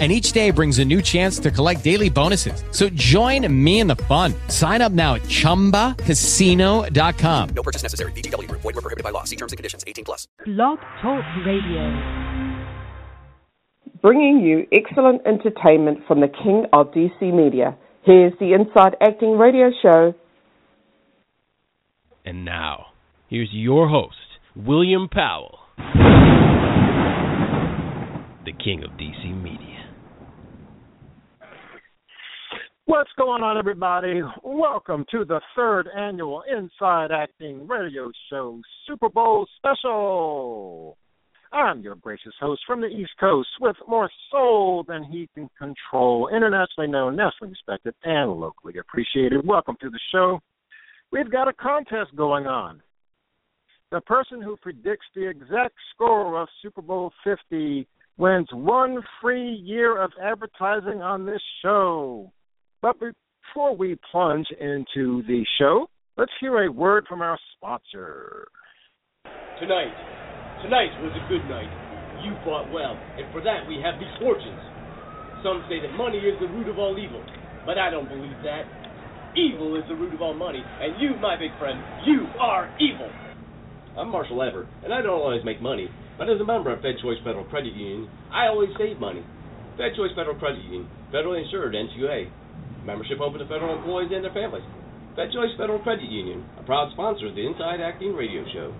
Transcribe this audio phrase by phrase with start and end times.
[0.00, 2.64] and each day brings a new chance to collect daily bonuses.
[2.72, 4.34] So join me in the fun.
[4.48, 7.48] Sign up now at ChumbaCasino.com.
[7.54, 8.10] No purchase necessary.
[8.12, 8.50] VGW.
[8.50, 9.22] Void were prohibited by law.
[9.22, 9.84] See terms and conditions.
[9.86, 10.26] 18 plus.
[10.44, 11.92] Blog Talk Radio.
[14.02, 17.74] Bringing you excellent entertainment from the king of DC media.
[18.02, 20.12] Here's the Inside Acting Radio Show.
[22.26, 22.86] And now,
[23.28, 24.16] here's your host,
[24.54, 25.58] William Powell,
[28.44, 29.88] the king of DC media.
[32.86, 34.20] What's going on, everybody?
[34.42, 40.98] Welcome to the third annual Inside Acting Radio Show Super Bowl Special.
[41.50, 46.28] I'm your gracious host from the East Coast with more soul than he can control,
[46.28, 49.46] internationally known, nationally respected, and locally appreciated.
[49.46, 50.40] Welcome to the show.
[51.10, 52.82] We've got a contest going on.
[53.92, 59.98] The person who predicts the exact score of Super Bowl 50 wins one free year
[59.98, 62.30] of advertising on this show.
[62.84, 65.88] But before we plunge into the show,
[66.18, 68.46] let's hear a word from our sponsor.
[69.58, 69.96] Tonight,
[70.60, 71.72] tonight was a good night.
[72.20, 74.60] You fought well, and for that we have these fortunes.
[75.40, 77.24] Some say that money is the root of all evil,
[77.64, 78.68] but I don't believe that.
[79.32, 83.08] Evil is the root of all money, and you, my big friend, you are evil.
[83.96, 85.88] I'm Marshall Everett, and I don't always make money,
[86.18, 89.24] but as a member of Fed Choice Federal Credit Union, I always save money.
[89.80, 92.43] Fed Choice Federal Credit Union, federally insured NCUA.
[92.84, 94.64] Membership open to federal employees and their families.
[95.16, 98.74] Fed Choice Federal Credit Union, a proud sponsor of the Inside Acting Radio Show.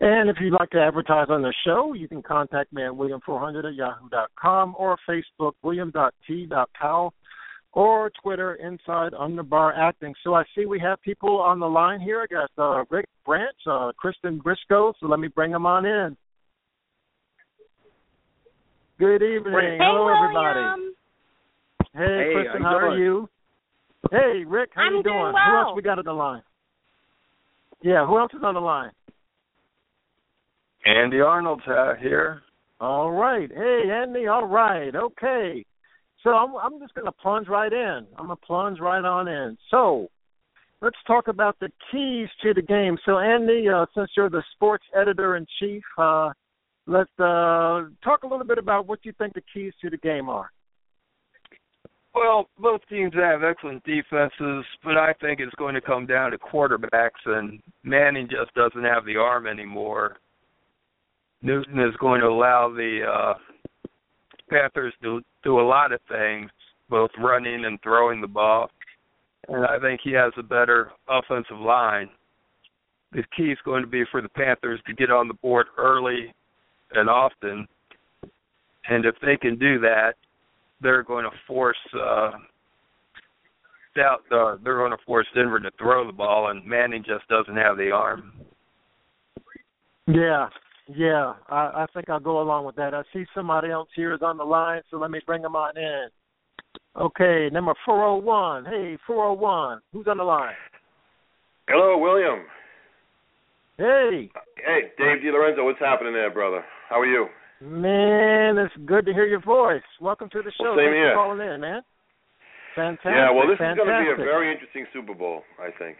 [0.00, 3.66] And if you'd like to advertise on the show, you can contact me at william400
[3.66, 7.12] at yahoo.com or Facebook, william.t.powell,
[7.72, 10.14] or Twitter, Inside Underbar Acting.
[10.24, 12.22] So I see we have people on the line here.
[12.22, 16.16] I got uh, Rick Branch, uh, Kristen Briscoe, so let me bring them on in.
[18.98, 19.52] Good evening.
[19.52, 20.24] Hey, Hello, William.
[20.24, 20.94] everybody.
[21.94, 23.28] Hey, Hey, Kristen, how how are you?
[24.10, 25.34] Hey, Rick, how I'm you doing doing?
[25.48, 26.42] Who else we got on the line?
[27.82, 28.90] Yeah, who else is on the line?
[30.86, 32.42] Andy Arnold's uh, here.
[32.80, 33.50] All right.
[33.54, 34.26] Hey, Andy.
[34.26, 34.94] All right.
[34.94, 35.64] Okay.
[36.22, 38.06] So I'm I'm just going to plunge right in.
[38.18, 39.58] I'm going to plunge right on in.
[39.70, 40.08] So
[40.80, 42.96] let's talk about the keys to the game.
[43.04, 46.30] So Andy, uh, since you're the sports editor in chief, uh,
[46.86, 50.28] let's uh, talk a little bit about what you think the keys to the game
[50.28, 50.50] are.
[52.14, 56.38] Well, both teams have excellent defenses, but I think it's going to come down to
[56.38, 60.16] quarterbacks, and Manning just doesn't have the arm anymore.
[61.42, 63.34] Newton is going to allow the uh,
[64.50, 66.50] Panthers to do a lot of things,
[66.88, 68.70] both running and throwing the ball,
[69.48, 72.10] and I think he has a better offensive line.
[73.12, 76.34] The key is going to be for the Panthers to get on the board early
[76.92, 77.66] and often,
[78.88, 80.14] and if they can do that,
[80.80, 82.30] they're going to force uh
[83.96, 87.56] doubt uh, they're going to force Denver to throw the ball and Manning just doesn't
[87.56, 88.32] have the arm.
[90.06, 90.48] Yeah,
[90.88, 91.34] yeah.
[91.48, 92.94] I, I think I'll go along with that.
[92.94, 95.76] I see somebody else here is on the line, so let me bring them on
[95.76, 96.08] in.
[97.00, 98.64] Okay, number 401.
[98.64, 99.80] Hey, 401.
[99.92, 100.54] Who's on the line?
[101.68, 102.44] Hello, William.
[103.76, 106.64] Hey, Hey, Dave DiLorenzo, what's happening there, brother?
[106.88, 107.26] How are you?
[107.60, 109.82] Man, it's good to hear your voice.
[110.00, 110.72] Welcome to the show.
[110.74, 111.12] Well, same Thanks here.
[111.14, 111.82] for calling in, man.
[112.74, 113.12] Fantastic.
[113.12, 113.82] yeah, well, this fantastic.
[113.82, 115.98] is going to be a very interesting Super Bowl, I think.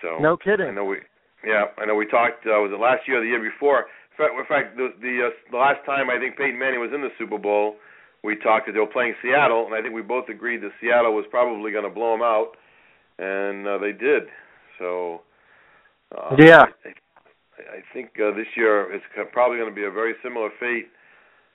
[0.00, 0.66] So No kidding.
[0.66, 0.98] I know we,
[1.46, 2.46] yeah, I know we talked.
[2.46, 3.86] Uh, was it last year or the year before?
[4.12, 6.90] In fact, in fact the the, uh, the last time I think Peyton Manning was
[6.94, 7.76] in the Super Bowl,
[8.24, 11.14] we talked that they were playing Seattle, and I think we both agreed that Seattle
[11.14, 12.56] was probably going to blow them out,
[13.18, 14.24] and uh, they did.
[14.78, 15.22] So.
[16.16, 16.64] Uh, Yeah.
[16.84, 16.90] I,
[17.70, 20.88] I think uh, this year it's co- probably going to be a very similar fate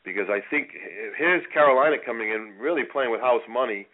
[0.04, 0.70] because I think
[1.18, 3.88] here's Carolina coming in really playing with house money,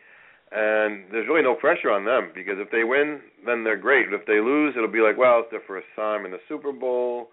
[0.52, 4.10] and there's really no pressure on them because if they win, then they're great.
[4.10, 6.72] But if they lose, it'll be like, well, it's their first time in the Super
[6.72, 7.30] Bowl.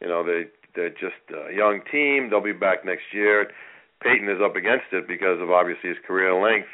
[0.00, 0.44] You know, they
[0.74, 2.28] they're just a young team.
[2.28, 3.50] They'll be back next year.
[4.02, 6.68] Peyton is up against it because of obviously his career length,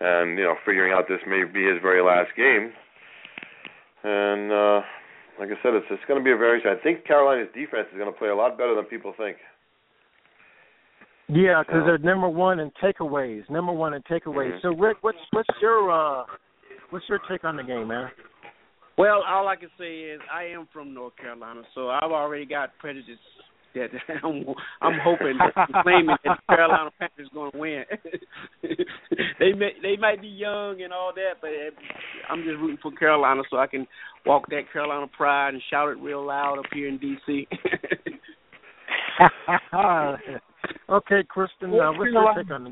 [0.00, 2.72] and you know, figuring out this may be his very last game.
[4.04, 4.82] And uh
[5.38, 6.60] like I said, it's it's going to be a very.
[6.64, 9.36] I think Carolina's defense is going to play a lot better than people think.
[11.28, 13.48] Yeah, because So- they're number one in takeaways.
[13.48, 14.52] Number one in takeaways.
[14.54, 14.62] Mhm.
[14.62, 16.24] So, Rick, what's what's your uh,
[16.90, 18.10] what's your take on the game, man?
[18.98, 22.76] Well, all I can say is I am from North Carolina, so I've already got
[22.78, 23.18] prejudice
[23.74, 23.90] that
[24.24, 24.44] I'm,
[24.80, 27.84] I'm hoping that claiming that the Carolina Panthers going to win.
[29.38, 31.50] they may they might be young and all that, but
[32.30, 33.86] I'm just rooting for Carolina so I can
[34.26, 37.46] walk that Carolina pride and shout it real loud up here in DC.
[40.90, 42.70] okay, Kristen, uh, what's your take on the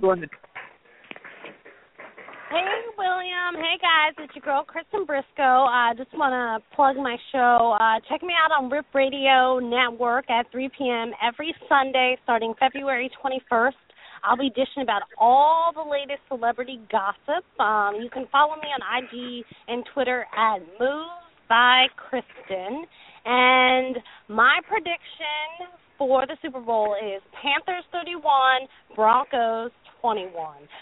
[2.50, 2.66] Hey,
[2.98, 3.54] William.
[3.54, 4.12] Hey, guys.
[4.18, 5.70] It's your girl, Kristen Briscoe.
[5.70, 7.78] I uh, just want to plug my show.
[7.78, 11.12] Uh, check me out on Rip Radio Network at 3 p.m.
[11.22, 13.78] every Sunday starting February 21st.
[14.24, 17.46] I'll be dishing about all the latest celebrity gossip.
[17.60, 22.82] Um, you can follow me on IG and Twitter at Moves by Kristen.
[23.26, 23.94] And
[24.26, 28.66] my prediction for the Super Bowl is Panthers 31,
[28.96, 29.70] Broncos
[30.00, 30.32] 21.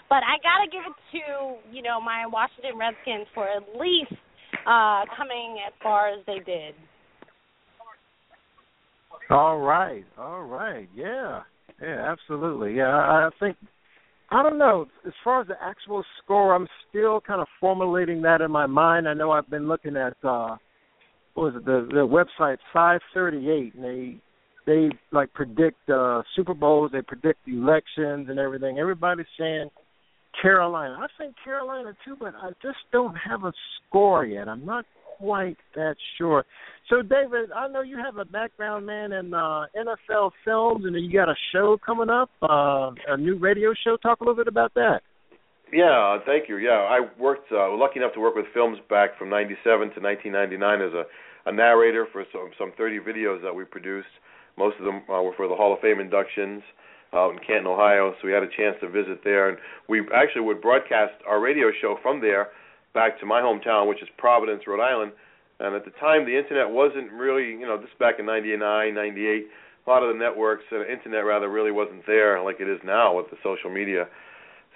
[0.09, 4.13] But I got to give it to, you know, my Washington Redskins for at least
[4.67, 6.75] uh coming as far as they did.
[9.31, 10.05] All right.
[10.19, 10.89] All right.
[10.95, 11.43] Yeah.
[11.81, 12.75] Yeah, absolutely.
[12.75, 13.57] Yeah, I, I think
[14.31, 14.87] I don't know.
[15.07, 19.09] As far as the actual score, I'm still kind of formulating that in my mind.
[19.09, 20.57] I know I've been looking at uh
[21.35, 24.17] what was it, the the website five thirty eight and they
[24.69, 28.79] they like predict uh Super Bowls, they predict elections and everything.
[28.79, 29.71] Everybody's saying
[30.41, 30.99] Carolina.
[31.01, 33.53] I think Carolina too, but I just don't have a
[33.89, 34.47] score yet.
[34.47, 34.85] I'm not
[35.17, 36.45] quite that sure.
[36.91, 41.11] So David, I know you have a background man in uh NFL films and you
[41.11, 43.97] got a show coming up, uh a new radio show.
[43.97, 45.01] Talk a little bit about that.
[45.73, 46.59] Yeah, thank you.
[46.59, 50.83] Yeah, I worked uh lucky enough to work with films back from 97 to 1999
[50.83, 51.05] as a
[51.49, 54.09] a narrator for some some 30 videos that we produced
[54.59, 56.63] most of them uh, were for the Hall of Fame inductions
[57.15, 58.13] out in Canton, Ohio.
[58.21, 59.57] So we had a chance to visit there, and
[59.89, 62.49] we actually would broadcast our radio show from there
[62.93, 65.13] back to my hometown, which is Providence, Rhode Island.
[65.61, 69.47] And at the time, the internet wasn't really, you know, this back in '99, '98.
[69.87, 73.17] A lot of the networks, uh, internet rather, really wasn't there like it is now
[73.17, 74.07] with the social media.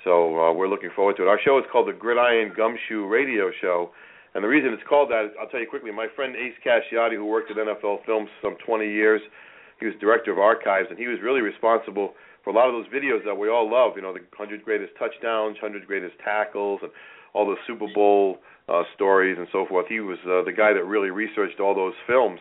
[0.04, 1.28] So uh, we're looking forward to it.
[1.28, 3.90] Our show is called the Gridiron Gumshoe Radio Show,
[4.34, 5.92] and the reason it's called that, I'll tell you quickly.
[5.92, 9.20] My friend Ace Casciotti, who worked at NFL Films for some 20 years,
[9.80, 12.14] he was director of archives, and he was really responsible
[12.44, 13.92] for a lot of those videos that we all love.
[13.96, 16.90] You know, the 100 greatest touchdowns, 100 greatest tackles, and
[17.34, 18.38] all the Super Bowl
[18.68, 19.86] uh, stories and so forth.
[19.88, 22.40] He was uh, the guy that really researched all those films,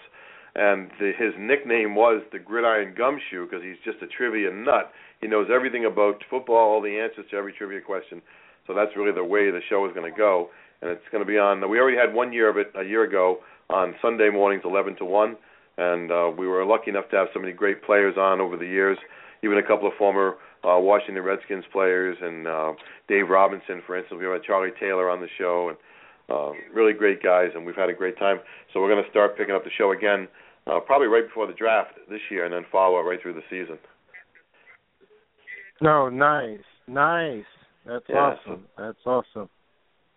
[0.55, 4.91] and the, his nickname was the Gridiron Gumshoe because he's just a trivia nut.
[5.21, 8.21] He knows everything about football, all the answers to every trivia question.
[8.67, 10.49] So that's really the way the show is going to go,
[10.81, 11.67] and it's going to be on.
[11.69, 13.39] We already had one year of it a year ago
[13.69, 15.37] on Sunday mornings, 11 to 1
[15.81, 18.65] and uh, we were lucky enough to have so many great players on over the
[18.65, 18.97] years.
[19.43, 22.73] Even a couple of former uh, Washington Redskins players, and uh,
[23.07, 24.19] Dave Robinson, for instance.
[24.21, 25.77] We had Charlie Taylor on the show, and
[26.29, 28.37] uh, really great guys, and we've had a great time.
[28.71, 30.27] So we're going to start picking up the show again,
[30.67, 33.47] uh, probably right before the draft this year, and then follow it right through the
[33.49, 33.79] season.
[35.81, 37.43] No, nice, nice.
[37.87, 38.15] That's yeah.
[38.15, 38.65] awesome.
[38.77, 39.49] That's awesome.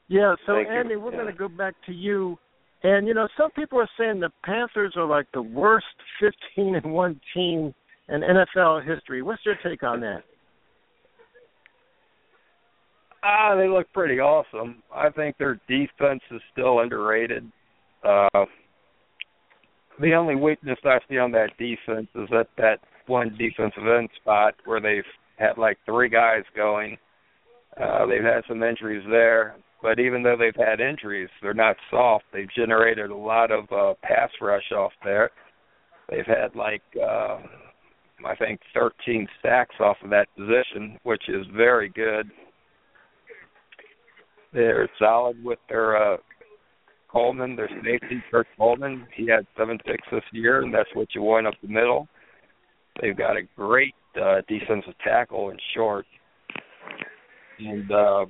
[0.08, 0.34] Yeah.
[0.44, 1.00] So Andy, you.
[1.00, 1.22] we're Yeah.
[1.22, 2.38] going to go back to you.
[2.84, 5.86] And you know, some people are saying the Panthers are like the worst
[6.20, 7.74] 15 and one team
[8.10, 9.22] in NFL history.
[9.22, 10.22] What's your take on that?
[13.24, 14.82] Ah, they look pretty awesome.
[14.94, 17.50] I think their defense is still underrated.
[18.06, 18.44] Uh
[20.00, 24.54] the only weakness I see on that defense is that that one defensive end spot
[24.66, 25.04] where they've
[25.38, 26.98] had like three guys going.
[27.80, 32.24] Uh they've had some injuries there, but even though they've had injuries, they're not soft.
[32.32, 35.30] They've generated a lot of uh pass rush off there.
[36.08, 37.38] They've had like uh
[38.26, 42.30] I think 13 sacks off of that position, which is very good.
[44.54, 46.16] They're solid with their uh
[47.12, 49.06] Coleman, their safety, Kurt Coleman.
[49.14, 52.08] He had seven picks this year, and that's what you want up the middle.
[53.00, 56.06] They've got a great uh, defensive tackle in short,
[57.60, 58.24] and uh,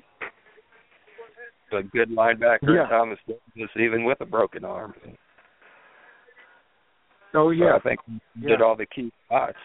[1.73, 2.87] a good linebacker, Yeah.
[2.89, 4.95] Thomas Davis, even with a broken arm.
[5.07, 5.11] Oh
[7.33, 8.49] So yeah, I think he Yeah.
[8.49, 9.59] did all the key spots.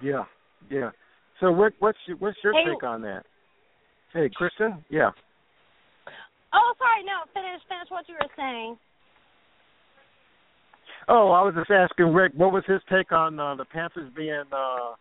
[0.00, 0.24] yeah,
[0.70, 0.90] yeah.
[1.40, 3.24] So what, what's your, what's your Hey- take on that?
[4.12, 4.84] Hey, Kristen.
[4.88, 5.10] Yeah.
[6.52, 7.04] Oh, sorry.
[7.04, 8.78] No, finish finish what you were saying.
[11.08, 14.44] Oh, I was just asking Rick, what was his take on uh, the Panthers being
[14.52, 14.94] uh,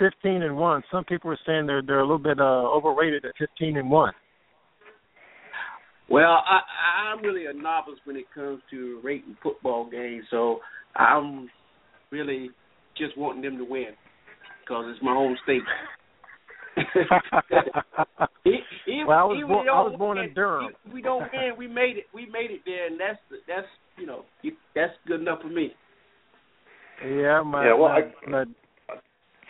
[0.00, 0.82] 15 and one?
[0.90, 4.12] Some people were saying they're they're a little bit uh, overrated at 15 and one.
[6.08, 10.58] Well, I, I'm really a novice when it comes to rating football games, so
[10.96, 11.48] I'm
[12.10, 12.50] really
[12.98, 13.90] just wanting them to win
[14.60, 15.62] because it's my home state.
[18.46, 20.72] even, well, I was, born, I was born in Durham.
[20.86, 21.52] We, we don't win.
[21.56, 22.04] We made it.
[22.12, 23.66] We made it there, and that's that's
[23.96, 24.24] you know
[24.74, 25.72] that's good enough for me.
[27.04, 28.44] Yeah, my, Yeah, well, my, I- my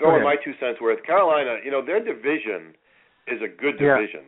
[0.01, 1.05] throw in my two cents worth.
[1.05, 2.75] Carolina, you know, their division
[3.29, 3.97] is a good Yeah.
[4.01, 4.25] division,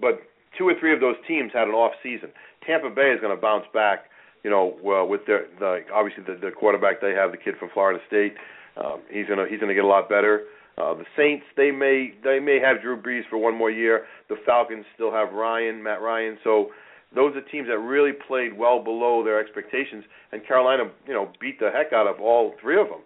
[0.00, 0.20] but
[0.58, 2.30] two or three of those teams had an off season.
[2.66, 4.10] Tampa Bay is going to bounce back.
[4.44, 7.70] You know, well, with their the obviously the, the quarterback they have, the kid from
[7.70, 8.34] Florida State,
[8.76, 10.42] um, he's gonna he's gonna get a lot better.
[10.76, 14.04] Uh, the Saints, they may they may have Drew Brees for one more year.
[14.28, 16.38] The Falcons still have Ryan, Matt Ryan.
[16.42, 16.72] So
[17.14, 21.60] those are teams that really played well below their expectations, and Carolina, you know, beat
[21.60, 23.02] the heck out of all three of them.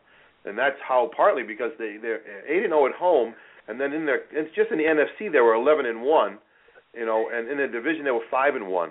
[0.46, 3.34] And that's how partly because they they're eight and zero at home,
[3.68, 6.38] and then in their it's just in the NFC they were eleven and one,
[6.94, 8.90] you know, and in the division they were five and one.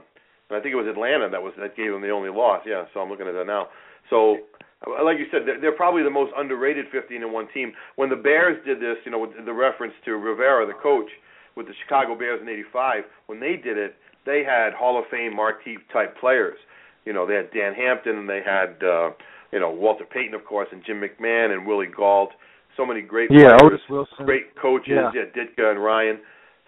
[0.49, 2.61] And I think it was Atlanta that was that gave them the only loss.
[2.67, 3.69] Yeah, so I'm looking at that now.
[4.09, 4.43] So
[4.85, 7.73] like you said, they're, they're probably the most underrated 15 and one team.
[7.95, 11.09] When the Bears did this, you know, with the reference to Rivera, the coach,
[11.55, 13.95] with the Chicago Bears in '85, when they did it,
[14.25, 16.57] they had Hall of Fame marquee type players.
[17.05, 19.11] You know, they had Dan Hampton, and they had uh,
[19.55, 22.35] you know Walter Payton, of course, and Jim McMahon and Willie Gault.
[22.75, 24.25] So many great Yeah, players, Otis Wilson.
[24.27, 25.11] great coaches, Yeah.
[25.15, 26.19] yeah, Ditka and Ryan.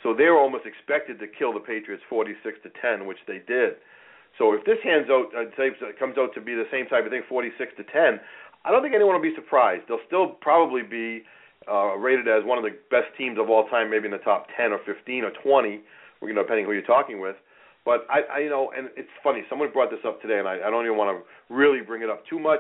[0.03, 3.75] So they were almost expected to kill the Patriots 46 to 10, which they did.
[4.37, 5.51] So if this hands out, uh,
[5.99, 8.21] comes out to be the same type of thing, 46 to 10,
[8.63, 9.83] I don't think anyone will be surprised.
[9.87, 11.25] They'll still probably be
[11.67, 14.47] uh, rated as one of the best teams of all time, maybe in the top
[14.55, 15.81] 10 or 15 or 20,
[16.21, 17.35] you know, depending who you're talking with.
[17.87, 19.47] But I, I, you know, and it's funny.
[19.47, 22.09] Someone brought this up today, and I, I don't even want to really bring it
[22.11, 22.59] up too much.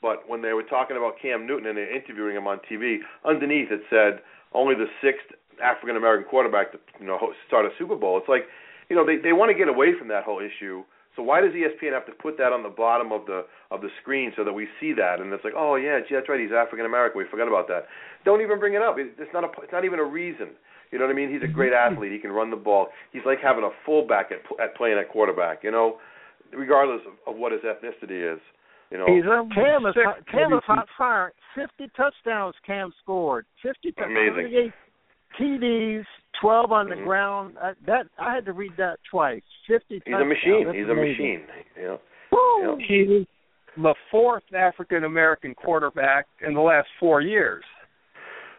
[0.00, 3.68] But when they were talking about Cam Newton and they're interviewing him on TV, underneath
[3.68, 4.24] it said
[4.56, 5.28] only the sixth
[5.60, 8.16] African American quarterback to you know start a Super Bowl.
[8.16, 8.48] It's like,
[8.88, 10.88] you know, they they want to get away from that whole issue.
[11.16, 13.92] So why does ESPN have to put that on the bottom of the of the
[14.00, 15.20] screen so that we see that?
[15.20, 17.20] And it's like, oh yeah, gee, that's right, he's African American.
[17.20, 17.92] We forgot about that.
[18.24, 18.96] Don't even bring it up.
[18.96, 20.56] It's not a it's not even a reason.
[20.92, 21.32] You know what I mean?
[21.32, 22.12] He's a great athlete.
[22.12, 22.88] He can run the ball.
[23.12, 25.64] He's like having a fullback at at playing at quarterback.
[25.64, 25.96] You know,
[26.52, 28.40] regardless of, of what his ethnicity is.
[28.90, 31.32] You know, He's Cam is six, hot, Cam is hot fire.
[31.54, 33.46] Fifty touchdowns Cam scored.
[33.62, 34.52] Fifty tou- Amazing.
[34.52, 34.72] 78
[35.40, 36.04] TDs,
[36.40, 37.04] twelve on the Mhm.
[37.04, 37.56] ground.
[37.58, 39.42] Uh, that I had to read that twice.
[39.66, 40.02] Fifty.
[40.04, 40.64] he's a machine.
[40.66, 41.42] That's He's a machine.
[41.76, 42.00] You know.
[42.32, 42.76] Woo!
[42.78, 42.86] Yeah.
[42.86, 43.26] He's
[43.76, 47.64] the fourth African American quarterback in the last four years.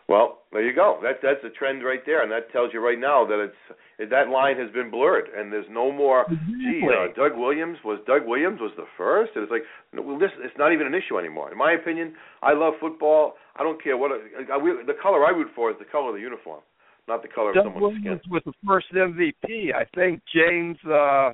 [0.09, 0.99] Well, there you go.
[1.01, 4.27] That that's a trend right there, and that tells you right now that it's that
[4.29, 6.25] line has been blurred, and there's no more.
[6.29, 9.31] Gee, uh, Doug Williams was Doug Williams was the first.
[9.35, 11.51] And it's like, well, this it's not even an issue anymore.
[11.51, 13.35] In my opinion, I love football.
[13.55, 14.17] I don't care what I,
[14.53, 16.61] I, the color I root for is the color of the uniform,
[17.07, 18.03] not the color of Doug someone's skin.
[18.03, 19.73] Williams was the first MVP.
[19.73, 21.31] I think James uh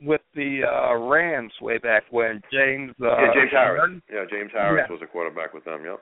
[0.00, 2.40] with the uh Rams way back when.
[2.50, 3.90] James uh yeah, James Harris.
[4.10, 4.92] Yeah, James Harris Yeah.
[4.94, 5.84] was a quarterback with them.
[5.84, 6.00] Yep.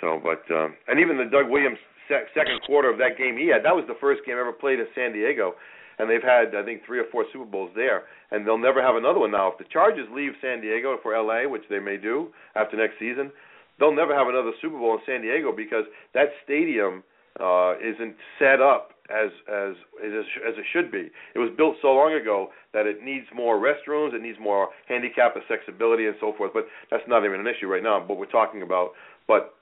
[0.00, 1.78] So, but um, and even the Doug Williams
[2.08, 4.80] sec- second quarter of that game he had, that was the first game ever played
[4.80, 5.54] in San Diego,
[5.98, 8.96] and they've had I think three or four Super Bowls there, and they'll never have
[8.96, 9.52] another one now.
[9.52, 13.30] If the Chargers leave San Diego for LA, which they may do after next season,
[13.78, 17.02] they'll never have another Super Bowl in San Diego because that stadium
[17.38, 21.10] uh, isn't set up as as as as it should be.
[21.34, 25.34] It was built so long ago that it needs more restrooms, it needs more handicap
[25.36, 26.52] accessibility and so forth.
[26.54, 28.04] But that's not even an issue right now.
[28.04, 28.92] What we're talking about,
[29.26, 29.54] but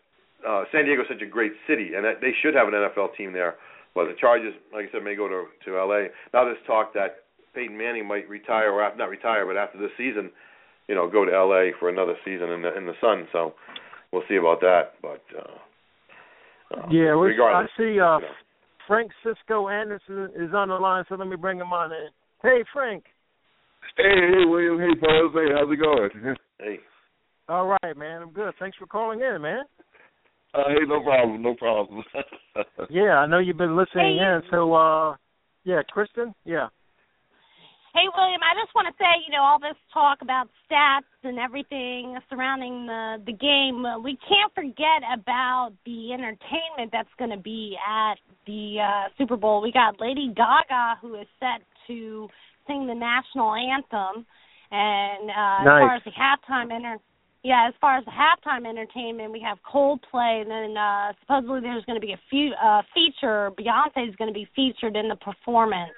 [0.49, 3.15] uh, San Diego is such a great city, and that they should have an NFL
[3.17, 3.57] team there.
[3.95, 6.09] But the Chargers, like I said, may go to to LA.
[6.33, 9.91] Now there's talk that Peyton Manning might retire, or af- not retire, but after this
[9.99, 10.31] season,
[10.89, 13.29] you know, go to LA for another season in the in the sun.
[13.33, 13.55] So
[14.13, 14.95] we'll see about that.
[15.03, 18.01] But uh, uh, Yeah, we, I see.
[18.01, 18.35] Uh, you know.
[18.87, 22.09] Frank Cisco Anderson is on the line, so let me bring him on in.
[22.43, 23.05] Hey, Frank.
[23.99, 24.79] Hey, hey, William.
[24.79, 25.33] Hey, fellas.
[25.35, 26.37] Hey, how's it going?
[26.59, 26.79] Hey.
[27.51, 28.23] All right, man.
[28.23, 28.55] I'm good.
[28.59, 29.65] Thanks for calling in, man.
[30.55, 31.43] Uh, hey, no problem.
[31.43, 32.03] No problem.
[32.91, 34.25] Yeah, I know you've been listening Hey.
[34.25, 34.43] in.
[34.51, 35.17] So, uh,
[35.65, 36.35] yeah, Kristen.
[36.45, 36.69] Yeah.
[37.95, 41.39] Hey, William, I just want to say, you know, all this talk about stats and
[41.39, 47.43] everything surrounding the the game, uh, we can't forget about the entertainment that's going to
[47.43, 49.61] be at the uh Super Bowl.
[49.61, 52.29] We got Lady Gaga who is set to
[52.67, 54.27] sing the national anthem,
[54.71, 56.99] and uh as far as the halftime enter
[57.45, 61.85] yeah, as far as the halftime entertainment, we have Coldplay, and then uh supposedly there's
[61.85, 63.51] going to be a few uh feature.
[63.59, 65.93] Beyonce is going to be featured in the performance.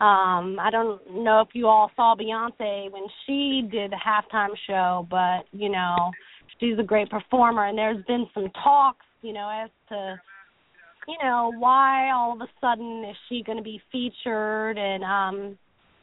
[0.00, 5.06] Um, I don't know if you all saw Beyonce when she did the halftime show,
[5.08, 6.10] but you know,
[6.58, 10.20] she's a great performer and there's been some talks, you know, as to
[11.06, 15.58] you know, why all of a sudden is she going to be featured and um,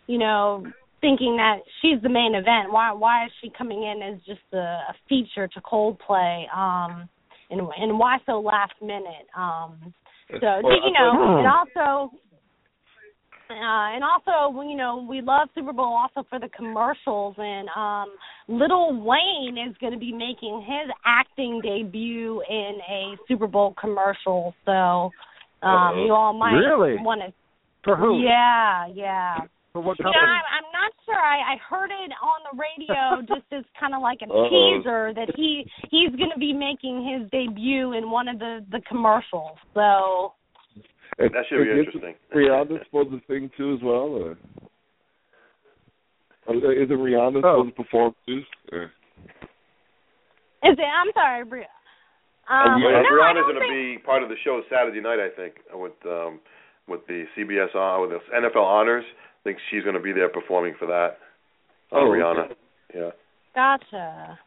[0.07, 0.65] you know,
[1.01, 2.71] thinking that she's the main event.
[2.71, 6.45] Why why is she coming in as just a, a feature to Coldplay?
[6.55, 7.09] Um
[7.49, 9.27] and and why so last minute?
[9.35, 9.93] Um
[10.39, 12.11] So Well, you know, thought- and also,
[13.49, 18.15] uh, and also, you know, we love Super Bowl also for the commercials, and um,
[18.47, 24.55] Lil Wayne is going to be making his acting debut in a Super Bowl commercial.
[24.63, 25.11] So um,
[25.63, 26.05] Uh-oh.
[26.05, 26.95] you all might Really?
[27.03, 27.33] want to.
[27.83, 28.21] For who?
[28.23, 29.39] Yeah, yeah.
[29.73, 30.27] For what You know, company?
[30.35, 31.15] I'm, I'm not sure.
[31.15, 34.49] I, I heard it on the radio just as kind of like a Uh-oh.
[34.49, 38.81] teaser that he he's going to be making his debut in one of the the
[38.89, 39.57] commercials.
[39.73, 40.33] So
[41.19, 42.15] And- That should be interesting.
[42.31, 44.37] Is Rihanna supposed to sing too as well, or
[46.49, 47.63] Uh, is it Rihanna Oh.
[47.63, 48.41] supposed to perform too?
[48.73, 48.83] Or?
[50.67, 50.81] is it?
[50.81, 51.67] I'm sorry, Bria.
[52.49, 54.01] Um, Well, no, I Brianna's going to think.
[54.01, 56.39] be part of the show Saturday night, I think, with um
[56.87, 59.05] with the CBS on with the NFL Honors.
[59.41, 61.17] I think she's going to be there performing for that.
[61.91, 62.45] Uh, Oh, Rihanna.
[62.45, 62.53] okay.
[62.95, 63.09] Yeah.
[63.55, 64.39] Gotcha.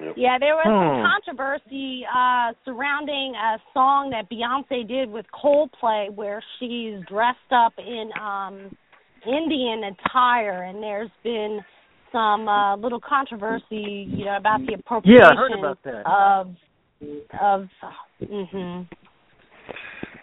[0.00, 0.14] Yep.
[0.16, 1.06] Yeah, there was some Hmm.
[1.10, 8.10] controversy uh surrounding a song that Beyonce did with Coldplay where she's dressed up in
[8.20, 8.76] um
[9.26, 11.60] Indian attire and there's been
[12.12, 16.06] some uh little controversy, you know, about the appropriation Yeah, I heard about that.
[16.06, 16.56] of
[17.40, 17.68] of
[18.22, 18.86] mhm.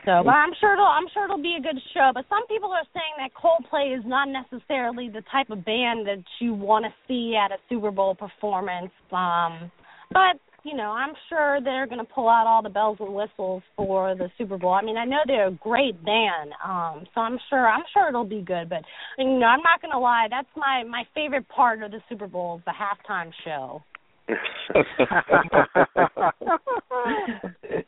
[0.06, 2.12] So, but I'm sure it'll I'm sure it'll be a good show.
[2.14, 6.24] But some people are saying that Coldplay is not necessarily the type of band that
[6.40, 8.92] you want to see at a Super Bowl performance.
[9.12, 9.72] Um,
[10.12, 13.64] but you know, I'm sure they're going to pull out all the bells and whistles
[13.76, 14.74] for the Super Bowl.
[14.74, 18.24] I mean, I know they're a great band, um, so I'm sure I'm sure it'll
[18.24, 18.70] be good.
[18.70, 18.84] But
[19.18, 22.28] you know, I'm not going to lie, that's my my favorite part of the Super
[22.28, 23.84] Bowl is the halftime show.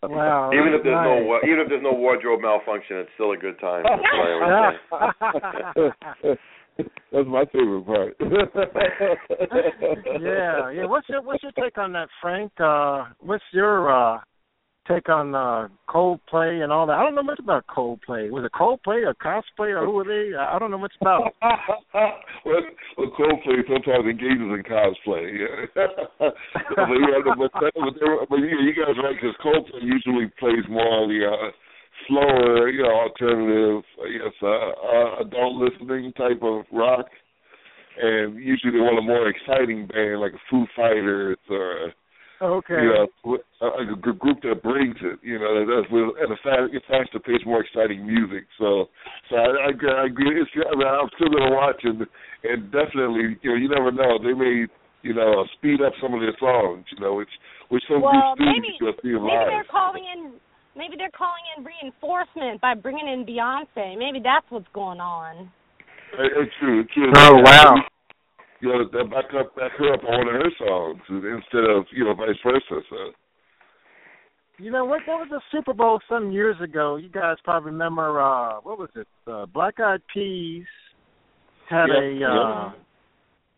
[0.04, 0.52] wow.
[0.54, 1.26] even if there's no nice.
[1.26, 3.84] wa- even if there's no wardrobe malfunction, it's still a good time.
[3.90, 4.34] That's what I
[5.82, 5.96] always
[6.28, 6.36] say.
[7.14, 8.18] That's my favorite part.
[10.20, 10.86] yeah, yeah.
[10.86, 12.52] What's your what's your take on that, Frank?
[12.60, 14.20] Uh what's your uh
[14.88, 16.94] take on uh Coldplay and all that?
[16.98, 18.30] I don't know much about Coldplay.
[18.30, 20.36] Was it Coldplay or cosplay or who were they?
[20.38, 21.28] I don't know much about.
[21.42, 22.14] it.
[22.46, 22.62] well,
[22.98, 25.26] well, Coldplay sometimes engages in cosplay.
[25.36, 26.30] Yeah.
[26.76, 31.04] but yeah, but, but, but, but yeah, you guys right because Coldplay usually plays more
[31.04, 31.52] on the uh,
[32.08, 37.06] slower, you know, alternative, yes, uh, uh, adult listening type of rock.
[38.02, 41.94] And usually they want a more exciting band like a Foo Fighters or
[42.42, 42.76] Okay.
[42.76, 46.40] you know, a, a group that brings it, you know, that does with and a
[46.44, 48.44] fast, faster paced, more exciting music.
[48.60, 48.92] So,
[49.30, 50.42] so I, I, agree- I agree.
[50.42, 52.04] It's, I mean, I'm still gonna watch and
[52.44, 54.20] and definitely, you know, you never know.
[54.20, 54.68] They may,
[55.02, 57.32] you know, uh, speed up some of their songs, you know, which
[57.70, 59.48] which some Well, groups do maybe because see them maybe live.
[59.56, 60.36] they're calling in
[60.76, 63.96] maybe they're calling in reinforcement by bringing in Beyonce.
[63.98, 65.48] Maybe that's what's going on.
[66.20, 66.82] It's true.
[66.82, 67.12] It's true.
[67.16, 67.76] Oh, wow.
[68.66, 72.04] You know, back up, back her up on one of her songs instead of you
[72.04, 72.82] know vice versa.
[72.90, 72.98] So.
[74.58, 75.02] You know what?
[75.06, 76.96] There was a Super Bowl some years ago.
[76.96, 78.20] You guys probably remember.
[78.20, 79.08] uh What was it?
[79.28, 80.66] Uh, Black Eyed Peas
[81.70, 82.30] had Yeah, a yeah.
[82.30, 82.72] uh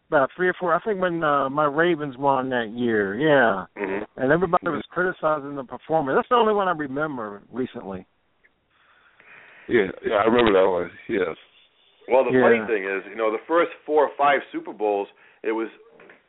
[0.09, 0.73] about three or four.
[0.73, 3.15] I think when uh, my Ravens won that year.
[3.15, 6.17] Yeah, hmm and everybody was criticizing the performance.
[6.17, 8.05] That's the only one I remember recently.
[9.69, 10.89] Yeah, yeah, I remember that one.
[11.07, 11.37] Yes.
[12.07, 12.41] Well, the Yeah.
[12.43, 15.07] funny thing is, you know, the first four or five Super Bowls,
[15.43, 15.69] it was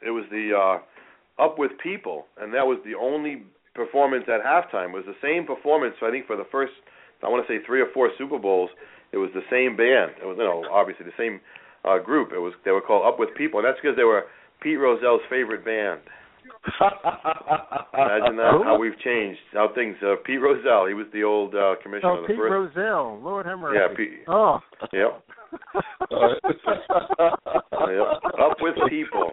[0.03, 0.79] it was the uh
[1.43, 3.43] Up with People, and that was the only
[3.75, 4.91] performance at halftime.
[4.91, 6.73] It was the same performance, I think, for the first
[7.23, 8.71] I want to say three or four Super Bowls.
[9.12, 10.12] It was the same band.
[10.21, 11.41] It was, you know, obviously the same
[11.85, 12.33] uh group.
[12.33, 14.27] It was they were called Up with People, and that's because they were
[14.61, 16.01] Pete Rozelle's favorite band.
[16.81, 19.97] Imagine that how we've changed, how things.
[20.03, 22.77] Uh, Pete Rozelle, he was the old uh, commissioner Oh, of the Oh, Pete first.
[22.77, 23.79] Rozelle, Lord have mercy.
[23.79, 24.25] Yeah, Pete.
[24.27, 24.61] Oh.
[24.93, 25.23] Yep.
[25.53, 26.11] Yep.
[28.41, 29.33] Up with people.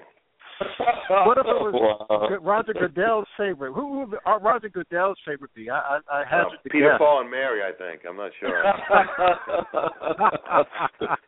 [1.10, 2.30] What if it was Wow.
[2.42, 3.74] Roger Goodell's favorite?
[3.74, 5.70] Who would uh, Roger Goodell's favorite be?
[5.70, 6.98] I I, I Uh, hazard to Peter, guess.
[6.98, 8.06] Paul, and Mary, I think.
[8.08, 8.64] I'm not sure.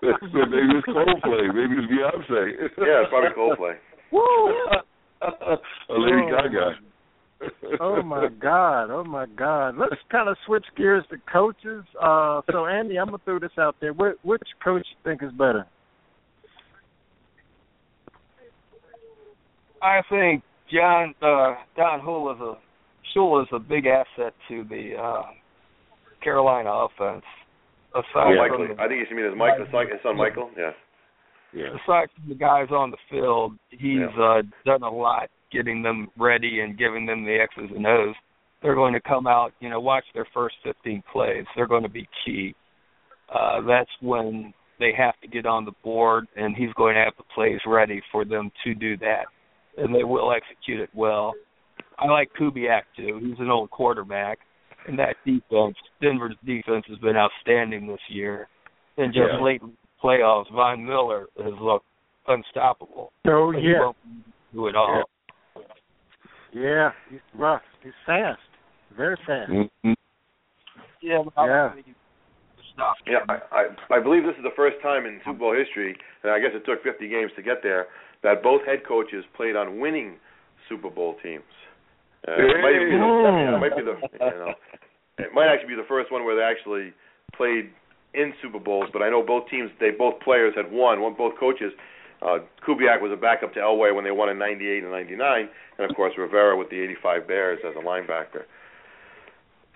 [0.02, 1.52] maybe it's Coldplay.
[1.54, 2.56] Maybe it's Beyonce.
[2.80, 3.76] yeah, it's probably Coldplay.
[4.12, 4.22] Woo!
[5.90, 6.80] or Lady Oh, Gaga.
[7.80, 8.90] Oh my God!
[8.92, 9.76] Oh my God!
[9.78, 11.84] Let's kind of switch gears to coaches.
[12.02, 13.94] Uh, so Andy, I'm gonna throw this out there.
[13.94, 15.66] Which, which coach you think is better?
[19.82, 24.94] I think John uh Don Hull is a Shula is a big asset to the
[25.00, 25.24] uh
[26.24, 27.24] Carolina offense.
[27.96, 28.68] Oh, Aside Michael.
[28.68, 30.50] from the, I think you should mean his Michael, his son, his son Michael.
[30.58, 30.72] Yeah.
[31.54, 31.70] Yeah.
[31.84, 36.60] aside from the guys on the field, he's uh done a lot getting them ready
[36.60, 38.16] and giving them the X's and O's.
[38.62, 41.46] They're going to come out, you know, watch their first 15 plays.
[41.56, 42.54] They're going to be key.
[43.34, 47.14] Uh that's when they have to get on the board and he's going to have
[47.18, 49.26] the plays ready for them to do that.
[49.78, 51.34] And they will execute it well.
[51.98, 53.20] I like Kubiak too.
[53.24, 54.40] He's an old quarterback
[54.88, 58.48] and that defense, Denver's defense has been outstanding this year.
[58.98, 59.42] And just Yeah.
[59.44, 61.86] late in the playoffs, Von Miller has looked
[62.28, 63.12] unstoppable.
[63.28, 63.98] Oh He yeah, won't
[64.54, 65.04] do it all.
[66.54, 66.92] yeah.
[67.10, 67.62] He's rough.
[67.84, 68.40] He's fast.
[68.96, 69.52] Very fast.
[69.52, 69.94] Mm-hmm.
[71.02, 71.64] Yeah, but Yeah.
[71.68, 71.96] don't think he's
[72.74, 73.02] stopped.
[73.06, 76.32] Yeah, I, I I believe this is the first time in Super Bowl history, and
[76.32, 77.88] I guess it took 50 games to get there,
[78.24, 80.18] that both head coaches played on winning
[80.70, 81.44] Super Bowl teams.
[82.28, 84.54] Uh, it might be the, it might be the you know,
[85.20, 86.92] it might actually be the first one where they actually
[87.36, 87.70] played
[88.18, 88.90] in Super Bowls.
[88.92, 91.02] But I know both teams, they both players had won.
[91.02, 91.72] One both coaches.
[92.22, 95.90] Uh, Kubiak was a backup to Elway when they won in '98 and '99, and
[95.90, 98.44] of course Rivera with the '85 Bears as a linebacker.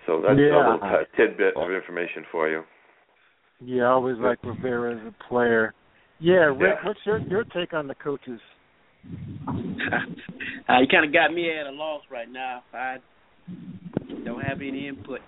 [0.06, 0.56] So that's Yeah.
[0.56, 2.64] a little t- tidbit of information for you.
[3.60, 5.72] Yeah, I always like Rivera as a player.
[6.18, 6.86] Yeah, Rick, Yeah.
[6.88, 8.40] what's your your take on the coaches?
[9.48, 12.62] uh, you kind of got me at a loss right now.
[12.74, 12.98] I
[14.24, 15.20] don't have any inputs.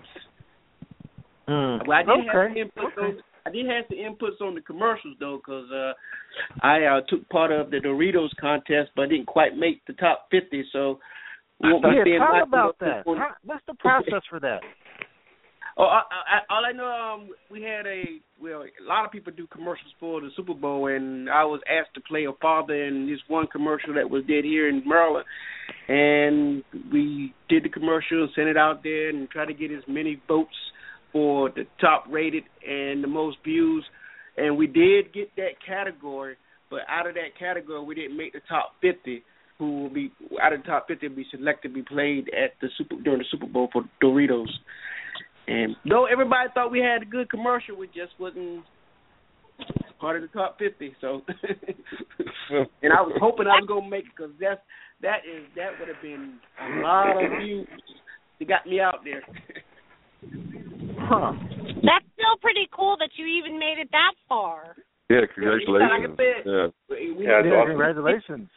[1.47, 1.87] Mm.
[1.87, 2.69] Well, I did have okay.
[2.75, 3.17] some inputs on.
[3.45, 5.93] I did have some inputs on the commercials though, because uh,
[6.61, 10.63] I uh, took part of the Doritos contest, but didn't quite make the top fifty.
[10.73, 10.99] So,
[11.61, 13.03] won't Yeah, talk about that.
[13.05, 14.61] How- What's the process for that?
[15.77, 18.03] Oh, I, I, all I know, um, we had a
[18.41, 21.93] well, a lot of people do commercials for the Super Bowl, and I was asked
[21.95, 25.25] to play a father in this one commercial that was did here in Maryland,
[25.89, 30.21] and we did the commercial, sent it out there, and tried to get as many
[30.29, 30.55] votes
[31.15, 33.85] for the top rated and the most views,
[34.35, 36.35] and we did get that category,
[36.69, 39.23] but out of that category, we didn't make the top fifty.
[39.57, 40.11] Who will be
[40.43, 43.25] out of the top fifty will be selected be played at the Super during the
[43.31, 44.49] Super Bowl for Doritos.
[45.47, 48.65] And though everybody thought we had a good commercial, we just wasn't
[50.01, 50.93] part of the top fifty.
[50.99, 51.21] So,
[52.49, 54.59] and I was hoping I was gonna make it because that's
[55.01, 57.69] that is that would have been a lot of views
[58.39, 59.23] that got me out there.
[61.07, 61.33] Huh.
[61.85, 64.75] That's still pretty cool that you even made it that far.
[65.09, 66.17] Yeah, congratulations.
[66.17, 66.67] said, Yeah.
[66.89, 67.77] we, we, Yeah, Yeah, awesome.
[67.77, 68.49] congratulations.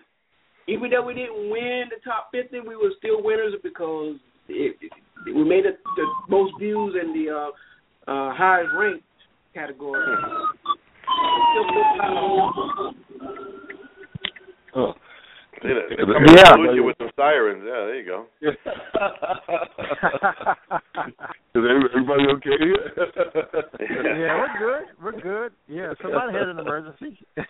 [0.67, 4.17] even though we didn't win the top fifty, we were still winners because
[4.49, 4.93] it, it,
[5.35, 7.51] we made it the most views in the uh,
[8.11, 9.05] uh, highest ranked
[9.53, 10.05] category.
[14.73, 14.95] Still
[15.62, 16.23] feel proud.
[16.29, 16.35] Oh.
[16.35, 16.51] Yeah.
[16.53, 17.62] Coming you with some sirens.
[17.64, 18.27] Yeah, there you go.
[21.55, 22.59] Is everybody okay?
[23.81, 24.85] yeah, we're good.
[25.03, 25.53] We're good.
[25.68, 27.18] Yeah, somebody had an emergency.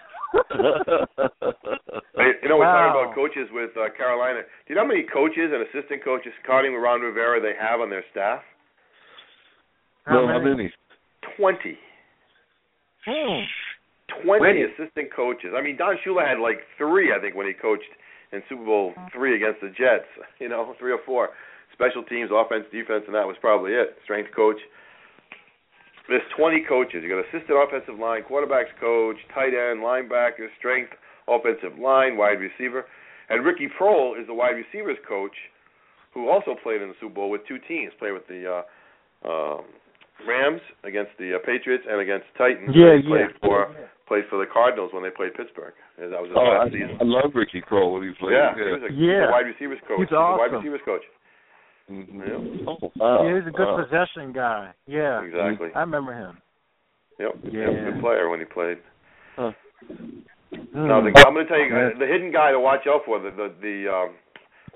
[2.19, 4.41] Hey, you know, we're talking about coaches with uh, Carolina.
[4.43, 7.81] Do you know how many coaches and assistant coaches, counting with Ron Rivera, they have
[7.81, 8.43] on their staff?
[10.11, 10.73] no, how many?
[11.37, 11.79] Twenty.
[13.07, 13.45] Hmm.
[14.25, 15.53] Twenty assistant coaches.
[15.57, 17.93] I mean, Don Shula had like three, I think, when he coached
[18.33, 20.09] in Super Bowl three against the Jets.
[20.41, 21.31] You know, three or four.
[21.73, 23.99] Special teams, offense, defense, and that was probably it.
[24.05, 24.59] Strength coach.
[26.09, 27.05] There's 20 coaches.
[27.05, 30.93] You got assistant offensive line, quarterbacks coach, tight end, linebacker, strength,
[31.29, 32.87] offensive line, wide receiver,
[33.29, 35.37] and Ricky Proehl is the wide receivers coach,
[36.15, 37.93] who also played in the Super Bowl with two teams.
[37.99, 38.63] Played with the
[39.25, 39.65] uh, um,
[40.27, 42.71] Rams against the uh, Patriots and against Titans.
[42.75, 43.43] Yeah, he played yeah.
[43.43, 43.77] for
[44.09, 45.75] played for the Cardinals when they played Pittsburgh.
[46.01, 46.97] And that was his Oh, I, season.
[47.01, 48.33] I love Ricky Proehl when he played.
[48.35, 49.29] Yeah, he was a, he's Yeah.
[49.29, 50.01] a wide receivers coach.
[50.01, 50.57] He's a wide awesome.
[50.65, 51.05] receivers coach.
[51.93, 52.21] Mhm.
[52.21, 52.65] Yeah.
[52.69, 53.25] Oh, wow.
[53.29, 53.85] Yeah, he's a good wow.
[53.85, 54.73] possession guy.
[54.87, 55.69] Yeah, Exactly.
[55.77, 56.37] I remember him.
[57.19, 57.33] Yep.
[57.53, 57.71] Yeah.
[57.71, 57.85] Yep.
[57.95, 58.79] Good player when he played.
[59.37, 59.53] Huh.
[60.75, 61.23] Now the, Hmm.
[61.29, 63.77] I'm going to tell you the hidden guy to watch out for the the the
[63.93, 64.11] um,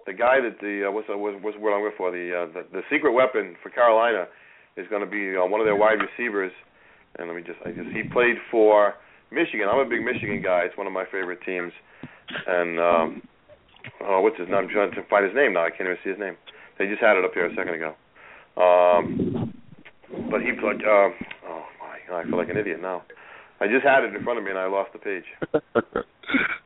[0.06, 2.26] the guy that the uh, what's the, what's what's the word I'm looking for the,
[2.32, 4.26] uh, the the secret weapon for Carolina
[4.76, 6.52] is going to be uh, one of their wide receivers.
[7.18, 8.94] And let me just I just he played for
[9.32, 9.68] Michigan.
[9.68, 10.62] I'm a big Michigan guy.
[10.64, 11.72] It's one of my favorite teams.
[12.46, 13.22] And um,
[14.04, 14.56] oh, what's his name?
[14.56, 15.64] I'm trying to find his name now.
[15.64, 16.36] I can't even see his name.
[16.78, 17.94] They just had it up here a second ago.
[18.56, 19.52] Um,
[20.30, 20.84] but he played.
[20.84, 21.12] Um,
[21.48, 22.16] oh my!
[22.16, 23.02] I feel like an idiot now.
[23.60, 25.24] I just had it in front of me and I lost the page.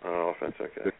[0.07, 0.95] Oh, offense, okay.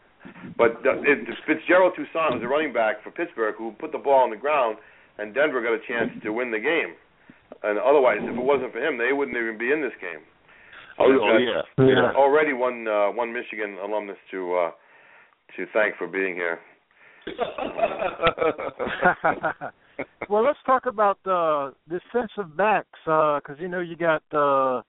[0.57, 4.23] But uh, it, Fitzgerald Toussaint was a running back for Pittsburgh who put the ball
[4.23, 4.77] on the ground,
[5.17, 6.99] and Denver got a chance to win the game.
[7.63, 10.21] And otherwise, if it wasn't for him, they wouldn't even be in this game.
[10.99, 11.61] Oh, oh got yeah.
[11.85, 12.11] Yeah.
[12.15, 14.71] Already one uh, one Michigan alumnus to uh,
[15.55, 16.59] to thank for being here.
[20.29, 24.81] well, let's talk about uh, defensive backs because you know you got uh,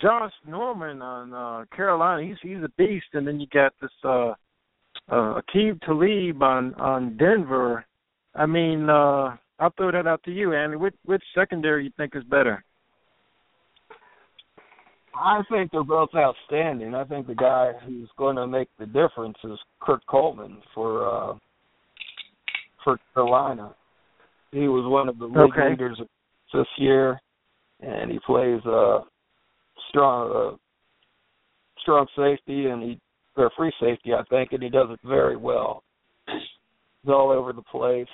[0.00, 2.26] Josh Norman on uh, Carolina.
[2.26, 4.34] He's he's a beast, and then you got this uh,
[5.08, 7.84] uh, Aqib Talib on on Denver.
[8.34, 10.76] I mean, uh, I'll throw that out to you, Andy.
[10.76, 12.64] Which which secondary you think is better?
[15.16, 16.94] I think they're both outstanding.
[16.94, 21.34] I think the guy who's going to make the difference is Kurt Coleman for uh
[22.82, 23.74] for Carolina.
[24.50, 25.70] He was one of the league Okay.
[25.70, 26.00] leaders
[26.52, 27.20] this year,
[27.80, 29.00] and he plays uh
[29.88, 30.56] strong uh,
[31.82, 33.00] strong safety and he
[33.36, 35.82] or free safety, I think, and he does it very well.
[36.28, 38.06] He's all over the place.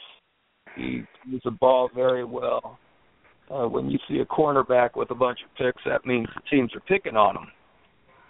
[0.76, 2.78] He uses the ball very well.
[3.52, 6.72] Uh, when you see a cornerback with a bunch of picks, that means the teams
[6.74, 7.46] are picking on him.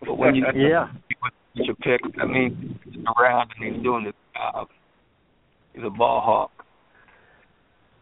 [0.01, 0.87] But when you Yeah.
[0.87, 2.55] with a bunch of picks, that means
[2.85, 4.69] he's around and he's doing his job.
[5.75, 6.51] He's a ball hawk.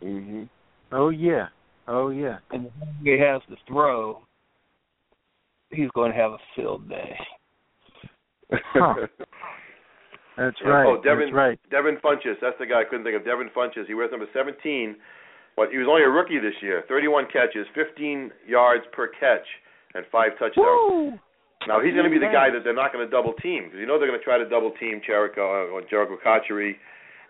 [0.01, 0.45] hmm
[0.93, 1.49] Oh yeah.
[1.89, 2.39] Oh yeah.
[2.53, 4.21] And when he has to throw,
[5.71, 7.17] he's going to have a field day.
[8.53, 8.95] Huh.
[10.37, 10.87] That's right.
[10.87, 11.59] Oh, Devin, That's right.
[11.71, 12.37] Devin Funchess.
[12.41, 13.25] That's the guy I couldn't think of.
[13.25, 13.87] Devin Funchess.
[13.87, 14.97] He wears number 17.
[15.59, 16.87] But he was only a rookie this year.
[16.87, 19.43] 31 catches, 15 yards per catch,
[19.99, 21.19] and five touchdowns.
[21.67, 23.83] Now he's going to be the guy that they're not going to double team because
[23.83, 26.79] you know they're going to try to double team Jerricho uh, or Jerricho Cotchery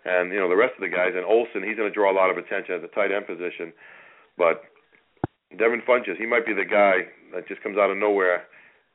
[0.05, 1.17] and you know the rest of the guys.
[1.17, 3.73] And Olsen, he's going to draw a lot of attention at the tight end position.
[4.37, 4.61] But
[5.57, 8.45] Devin Funchess, he might be the guy that just comes out of nowhere,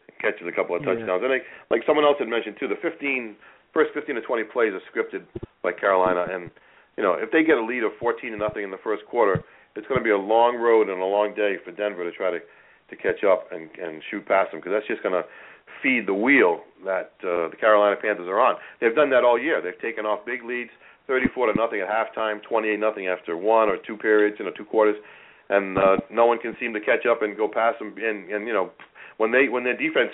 [0.06, 0.94] and catches a couple of Yeah.
[0.94, 1.26] touchdowns.
[1.26, 1.42] And they,
[1.74, 3.34] like someone else had mentioned too, the 15
[3.74, 5.26] first 15 to 20 plays are scripted
[5.66, 6.54] by Carolina, and
[6.96, 9.42] you know if they get a lead of 14 to nothing in the first quarter,
[9.76, 12.30] it's going to be a long road and a long day for Denver to try
[12.30, 12.38] to
[12.90, 15.24] to catch up and and shoot past them because that's just going to
[15.82, 18.56] feed the wheel that uh, the Carolina Panthers are on.
[18.80, 19.60] They've done that all year.
[19.60, 20.70] They've taken off big leads,
[21.08, 24.64] 34 to nothing at halftime, 28 nothing after one or two periods, you know, two
[24.64, 24.96] quarters,
[25.50, 27.94] and uh, no one can seem to catch up and go past them.
[27.98, 28.70] And and you know,
[29.18, 30.12] when they when their defense,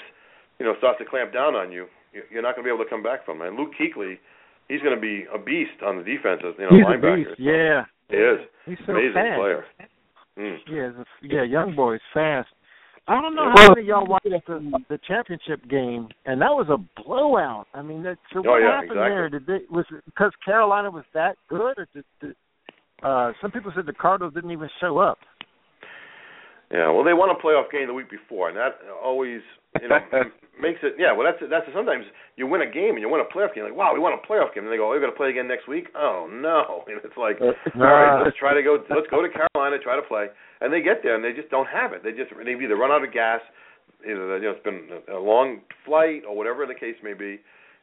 [0.59, 2.85] you know, starts to clamp down on you, you- you're not going to be able
[2.85, 3.49] to come back from it.
[3.49, 4.19] And Luke Kuechly,
[4.71, 7.27] he's going to be a beast on the defense, as you know, He's a linebacker.
[7.27, 7.41] beast.
[7.41, 7.85] Yeah.
[8.09, 8.41] He is.
[8.67, 9.39] He's so Amazing fast.
[9.39, 9.65] player.
[10.39, 10.57] Mm.
[10.71, 12.49] Yeah, he's yeah, young boy is fast.
[13.09, 16.69] I don't know how many of y'all watched the the championship game, and that was
[16.71, 17.67] a blowout.
[17.75, 19.11] I mean, that, so Oh, what yeah, happened exactly.
[19.11, 19.29] there?
[19.29, 22.37] Did they was it because Carolina was that good, or did, did
[23.03, 25.19] uh some people said the Cardinals didn't even show up?
[26.71, 29.43] Yeah, well, they won a playoff game the week before, and that always,
[29.83, 29.99] you know,
[30.63, 30.95] makes it.
[30.99, 32.07] Yeah, well, that's that's sometimes
[32.39, 34.23] you win a game and you win a playoff game, like wow, we won a
[34.23, 35.91] playoff game, and they go, oh, you're going to play again next week?
[35.99, 39.83] Oh no, and it's like, all right, let's try to go, let's go to Carolina,
[39.83, 40.31] try to play,
[40.61, 42.07] and they get there and they just don't have it.
[42.07, 43.41] They just they've either run out of gas,
[44.07, 47.41] either you know it's been a long flight or whatever the case may be.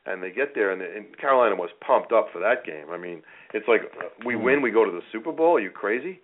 [0.08, 2.88] And they get there, and, and Carolina was pumped up for that game.
[2.90, 3.22] I mean,
[3.54, 5.58] it's like uh, we win, we go to the Super Bowl.
[5.58, 6.22] Are you crazy?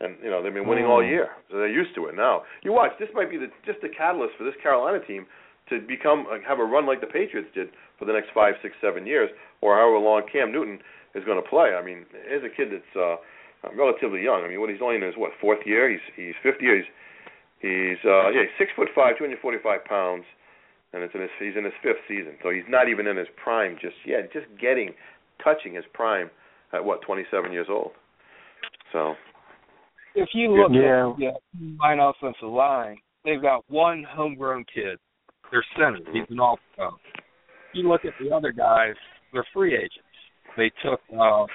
[0.00, 1.10] And you know they've been winning all Mm.
[1.10, 2.42] year, so they're used to it now.
[2.62, 5.26] You watch, this might be the just the catalyst for this Carolina team
[5.68, 8.74] to become uh, have a run like the Patriots did for the next five, six,
[8.80, 10.80] seven years, or however long Cam Newton
[11.14, 11.74] is going to play.
[11.74, 13.16] I mean, here's a kid that's uh,
[13.76, 14.42] relatively young.
[14.44, 15.90] I mean, what he's only in his what fourth year?
[15.90, 16.76] He's he's fifth year.
[16.80, 16.90] He's
[17.60, 20.24] he's uh, yeah, he's six foot five, two hundred forty five pounds,
[20.92, 23.28] and it's in his he's in his fifth season, so he's not even in his
[23.36, 24.32] prime just yet.
[24.32, 24.94] Just getting
[25.44, 26.30] touching his prime
[26.72, 27.92] at what twenty seven years old.
[28.92, 29.14] So
[30.14, 31.10] If you look Yeah.
[31.28, 34.98] at the line offensive line, they've got one homegrown kid.
[35.50, 36.90] Their center, he's an all pro.
[37.72, 38.94] You look at the other guys,
[39.32, 40.04] they're free agents.
[40.56, 41.46] They took uh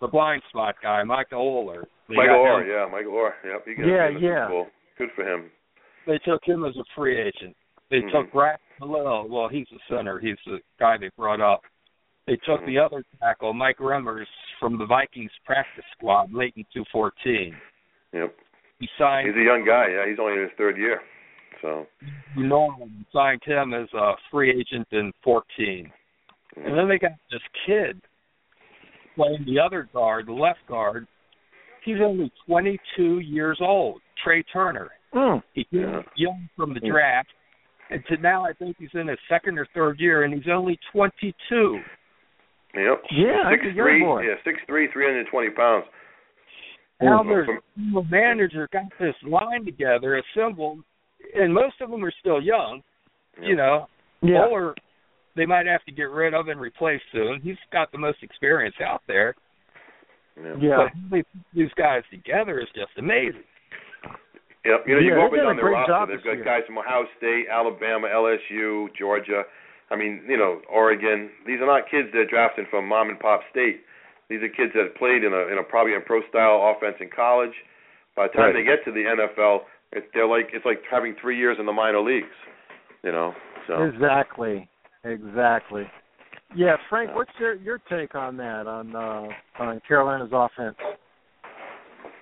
[0.00, 1.84] the blind spot guy, Michael Oher.
[2.08, 4.46] They Michael got Oher, him- yeah, Michael Oher, yep, he got Yeah, in yeah.
[4.46, 4.70] Super Bowl.
[4.98, 5.50] Good for him.
[6.06, 7.56] They took him as a free agent.
[7.90, 8.10] They Mhm.
[8.12, 9.30] took Brack Malone.
[9.30, 10.18] Well, he's the center.
[10.18, 11.64] He's the guy they brought up.
[12.26, 12.66] They took Mhm.
[12.66, 14.26] the other tackle, Mike Remmers,
[14.58, 17.56] from the Vikings practice squad late in 214.
[18.14, 18.34] Yep,
[18.80, 19.86] He signed he's a young guy.
[19.90, 21.00] Yeah, he's only in his third year.
[21.62, 21.86] So
[22.36, 25.90] Norman signed him as a free agent in 14.
[26.56, 28.00] And then they got this kid
[29.16, 31.06] playing the other guard, the left guard.
[31.84, 34.90] He's only 22 years old, Trai Turner.
[35.14, 35.42] Mm.
[35.54, 36.02] He came Yeah.
[36.16, 37.28] young from the draft,
[37.90, 40.78] and to now I think he's in his second or third year, and he's only
[40.92, 41.80] 22.
[42.74, 44.22] yep, Yeah, six he's a young three, boy.
[44.22, 45.84] yeah, six three, three hundred twenty pounds.
[47.00, 50.80] Now Ooh, there's from- the manager got this line together, assembled,
[51.34, 52.82] and most of them are still young.
[53.40, 53.88] You know,
[54.22, 54.46] Yeah.
[54.46, 54.74] Bowler,
[55.34, 57.40] they might have to get rid of and replace soon.
[57.40, 59.34] He's got the most experience out there.
[60.36, 60.54] Yeah.
[60.58, 60.76] Yeah.
[60.76, 63.42] But how they put these guys together is just amazing.
[64.64, 64.88] Yep.
[64.88, 66.16] You know, you Yeah, go they've up and down their roster.
[66.16, 66.44] They've got year.
[66.44, 69.44] guys from Ohio State, Alabama, LSU, Georgia.
[69.90, 71.30] I mean, you know, Oregon.
[71.46, 73.84] These are not kids they're drafting from mom and pop state.
[74.28, 77.10] These are kids that played in a in a probably a pro style offense in
[77.14, 77.54] college.
[78.16, 78.54] By the time Right.
[78.54, 81.72] they get to the NFL, it, they're like it's like having three years in the
[81.72, 82.34] minor leagues.
[83.02, 83.34] You know.
[83.66, 84.68] So Exactly.
[85.04, 85.84] Exactly.
[86.56, 90.76] Yeah, Frank, what's your your take on that on uh on Carolina's offense?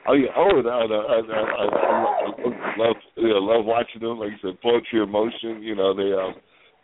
[0.09, 4.19] Oh yeah, oh, I, I, I, I, I love, yeah, love watching them.
[4.19, 5.63] Like you said, poetry of motion.
[5.63, 6.35] You know, they um,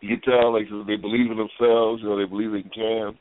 [0.00, 2.02] you can tell like they believe in themselves.
[2.02, 3.18] You know, they believe they can.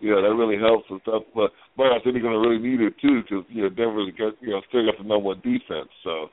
[0.00, 1.22] You know that really helps and stuff.
[1.34, 4.12] But but I think they're going to really need it too because you know Denver's
[4.18, 5.90] got you know still got the number one defense.
[6.02, 6.28] So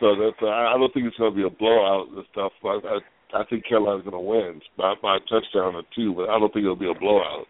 [0.00, 2.52] so that's uh, I don't think it's going to be a blowout and stuff.
[2.62, 2.98] But I
[3.34, 6.52] I think Carolina's going to win by by a touchdown or two, but I don't
[6.52, 7.46] think it'll be a blowout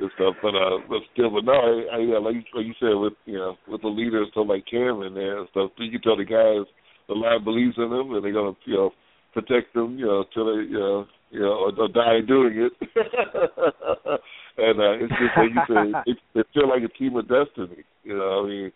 [0.00, 0.34] and stuff.
[0.42, 3.38] But uh, but still, but no, I, I yeah, like like you said with you
[3.38, 6.68] know with the leaders, stuff like Cameron there and stuff, you can tell the guys
[7.08, 8.90] the line believes in them and they're going to you know
[9.32, 12.72] protect them, you know, till they you know you know or, or die doing it.
[14.58, 17.84] and uh, it's just like you said, it, it feel like a team of destiny.
[18.04, 18.72] You know, I mean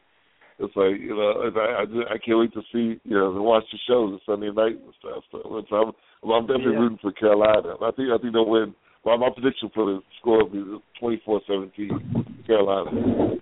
[0.59, 3.65] it's like you know, I, I I can't wait to see you know to watch
[3.73, 5.25] the shows on Sunday night and stuff.
[5.33, 6.79] So, so I'm, well, I'm definitely Yeah.
[6.81, 7.75] rooting for Carolina.
[7.83, 8.75] I think I think they'll win.
[9.05, 13.35] Well, my prediction for the score will be 24-17 Carolina.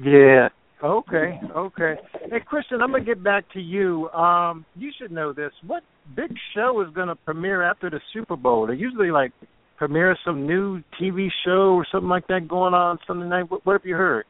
[0.00, 0.48] Yeah.
[0.82, 1.38] Okay.
[1.54, 1.94] Okay.
[2.30, 4.08] Hey, Christian, I'm gonna get back to you.
[4.10, 5.52] Um, you should know this.
[5.66, 5.82] What
[6.16, 8.66] big show is gonna premiere after the Super Bowl?
[8.66, 9.32] They usually like
[9.76, 13.50] premiere some new TV show or something like that going on Sunday night.
[13.50, 14.24] What, what have you heard?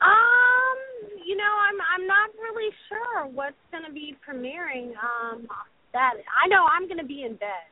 [0.00, 0.78] Um,
[1.26, 4.92] you know, I'm I'm not really sure what's to be premiering.
[4.96, 5.46] Um,
[5.92, 7.70] that I know I'm to be in bed.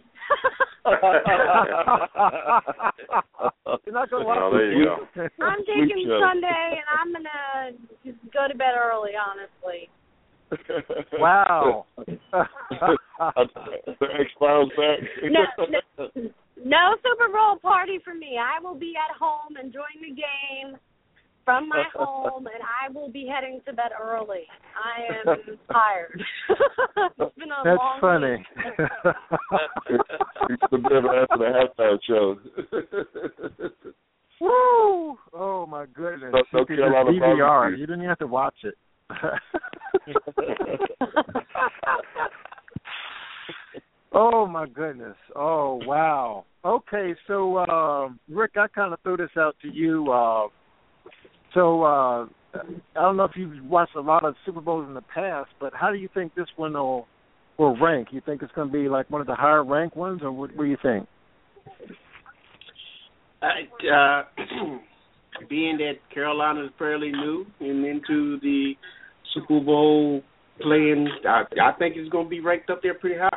[3.84, 6.06] You're not gonna Oh, watch there you the- I'm taking.
[6.20, 9.12] Sunday, and I'm gonna just go to bed early.
[9.16, 9.88] Honestly.
[11.18, 11.86] Wow.
[11.96, 12.16] the
[14.20, 14.98] X Files back.
[15.22, 15.76] No, no,
[16.62, 18.38] no Super Bowl party for me.
[18.38, 20.76] I will be at home enjoying the game
[21.44, 24.44] from my home, and I will be heading to bed early.
[24.76, 25.36] I am
[25.72, 26.22] tired.
[27.18, 28.36] it's been a That's long funny.
[28.36, 28.46] week.
[30.50, 31.44] it's the bit after the
[31.78, 32.38] halftime show.
[34.40, 35.16] Woo!
[35.32, 36.32] Oh my goodness!
[36.32, 37.78] No- no you Carolina just DVR.
[37.78, 38.74] You didn't have to watch it.
[44.12, 45.16] oh my goodness!
[45.36, 46.44] Oh wow!
[46.64, 50.10] Okay, so uh, Rick, I kind of threw this out to you.
[50.10, 50.48] Uh,
[51.54, 55.02] so uh, I don't know if you've watched a lot of Super Bowls in the
[55.02, 57.06] past, but how do you think this one will
[57.58, 58.08] will rank?
[58.10, 60.54] You think it's going to be like one of the higher ranked ones, or what,
[60.56, 61.06] what do you think?
[63.42, 64.24] I, uh,
[65.50, 68.74] being that Carolina is fairly new and into the
[69.34, 70.22] Super Bowl
[70.60, 73.28] playing, I, I think it's going to be ranked up there pretty high.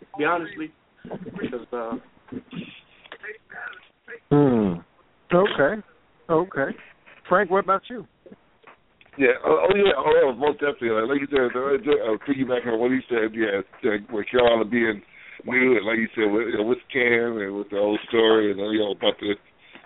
[0.00, 0.72] To be honestly,
[1.04, 1.92] because uh,
[4.30, 4.74] Hmm.
[5.34, 5.82] Okay.
[6.28, 6.76] Okay.
[7.30, 8.04] Frank, what about you?
[9.14, 9.38] Yeah.
[9.46, 9.94] Oh, oh yeah.
[9.94, 10.98] Oh, yeah, most definitely.
[11.06, 13.30] Like, you said, uh, uh, piggybacking on what he said.
[13.38, 13.62] Yeah.
[14.10, 14.98] With Carolina being
[15.46, 18.50] new, and like you said, with, you know, with Cam and with the whole story,
[18.50, 19.38] and you know about the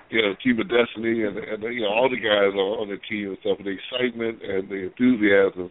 [0.09, 3.37] you know team of destiny, and and you know all the guys on, the team
[3.37, 5.69] and stuff, and the excitement and the enthusiasm.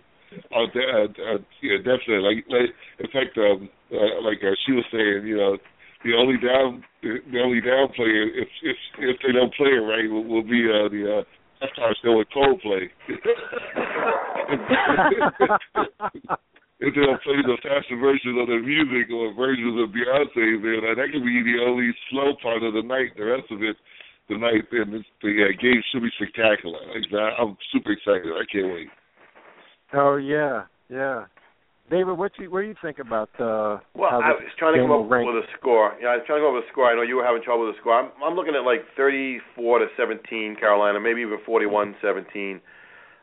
[0.53, 2.21] Oh, uh, yeah, definitely.
[2.21, 2.69] Like, like
[3.01, 5.57] in fact, um, uh, like uh, she was saying, you know,
[6.05, 10.09] the only down, the, only down player, if if if they don't play it right,
[10.09, 11.23] will, will be uh, the uh,
[11.63, 12.89] halftime show with Coldplay.
[16.79, 20.83] if they don't play the faster versions of the music or versions of Beyonce, then
[20.99, 23.15] that could be the only slow part of the night.
[23.15, 23.77] The rest of it,
[24.29, 26.79] the night and it's, the uh, game should be spectacular.
[27.39, 28.27] I'm super excited.
[28.27, 28.87] I can't wait.
[29.93, 31.25] Oh yeah, yeah.
[31.89, 34.81] David, what you what do you think about uh Well, how I was trying to
[34.81, 35.27] come up rank?
[35.27, 35.93] with a score.
[36.01, 36.87] Yeah, I was trying to come up with a score.
[36.89, 37.99] I know you were having trouble with the score.
[37.99, 42.61] I'm, I'm looking at like 34 to 17, Carolina, maybe even 41 17.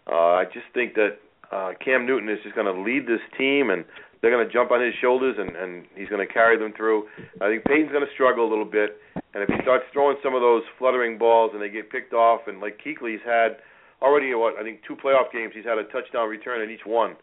[0.06, 1.18] Uh, I just think that
[1.50, 3.84] uh, Cam Newton is just going to lead this team, and
[4.20, 7.08] they're going to jump on his shoulders, and, and he's going to carry them through.
[7.40, 9.00] I think Peyton's going to struggle a little bit,
[9.34, 12.42] and if he starts throwing some of those fluttering balls and they get picked off,
[12.46, 13.58] and like Kuechly's had
[14.02, 17.16] already, what I think two playoff games, he's had a touchdown return in each one.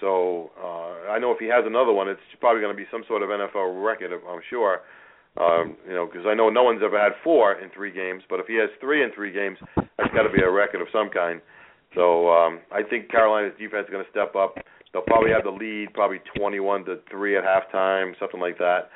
[0.00, 3.04] So uh, I know if he has another one, it's probably going to be some
[3.08, 4.80] sort of NFL record, I'm sure.
[5.38, 8.40] Um, you know, because I know no one's ever had four in three games, but
[8.40, 11.10] if he has three in three games, that's got to be a record of some
[11.10, 11.40] kind.
[11.94, 14.56] So um, I think Carolina's defense is going to step up.
[14.92, 18.88] They'll probably have the lead, probably 21 to three at halftime, something like that.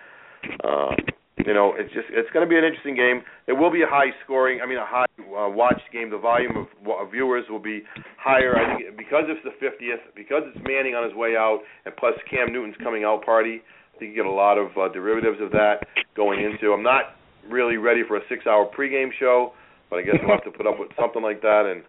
[0.65, 0.97] Uh,
[1.46, 3.22] you know, it's just it's going to be an interesting game.
[3.46, 6.11] It will be a high scoring, I mean, a high uh, watched game.
[6.11, 7.83] The volume of, of viewers will be
[8.18, 8.57] higher.
[8.57, 12.14] I think because it's the 50th, because it's Manning on his way out, and plus
[12.30, 13.62] Cam Newton's coming out party.
[13.95, 15.84] I think you get a lot of uh, derivatives of that
[16.16, 16.72] going into.
[16.72, 17.16] I'm not
[17.49, 19.53] really ready for a six-hour pregame show,
[19.91, 21.68] but I guess we'll have to put up with something like that.
[21.68, 21.84] And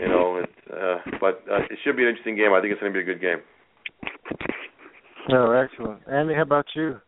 [0.00, 2.52] you know, it's, uh, but uh, it should be an interesting game.
[2.52, 3.38] I think it's going to be a good game.
[5.30, 6.02] Oh, excellent.
[6.10, 7.00] Andy, how about you?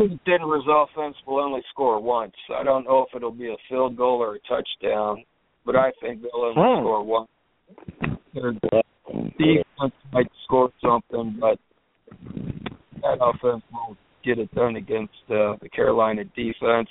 [0.00, 2.32] I think Denver's offense will only score once.
[2.54, 5.24] I don't know if it'll be a field goal or a touchdown,
[5.66, 6.82] but I think they'll only Hmm.
[6.82, 7.26] score one.
[8.32, 8.52] Their
[9.38, 11.58] defense might score something, but
[13.02, 16.88] that offense won't get it done against uh, the Carolina defense.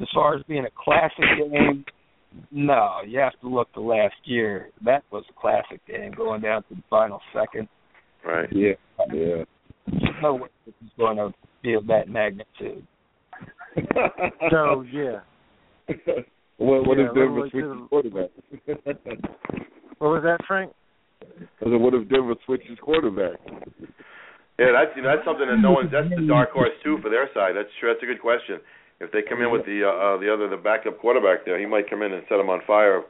[0.00, 1.84] as far as being a classic game,
[2.52, 4.70] no, you have to look to last year.
[4.84, 7.68] That was a classic game, going down to the final second.
[8.24, 8.48] Right.
[8.52, 8.74] Yeah.
[9.12, 9.44] Yeah.
[9.86, 12.86] There's no way this is going to be of that magnitude.
[14.50, 15.20] So yeah.
[16.58, 17.86] what what Yeah, if Denver literally switches too.
[17.88, 18.30] quarterback?
[19.98, 20.72] What was that, Frank?
[21.22, 23.38] I said, what if Denver switches quarterback?
[24.58, 25.92] Yeah, that's you know, that's something that no one's.
[25.92, 27.54] That's the dark horse too for their side.
[27.54, 27.94] That's true.
[27.94, 28.58] That's a good question.
[29.00, 31.66] If they come in with the uh, uh, the other the backup quarterback there, he
[31.66, 33.02] might come in and set him on fire.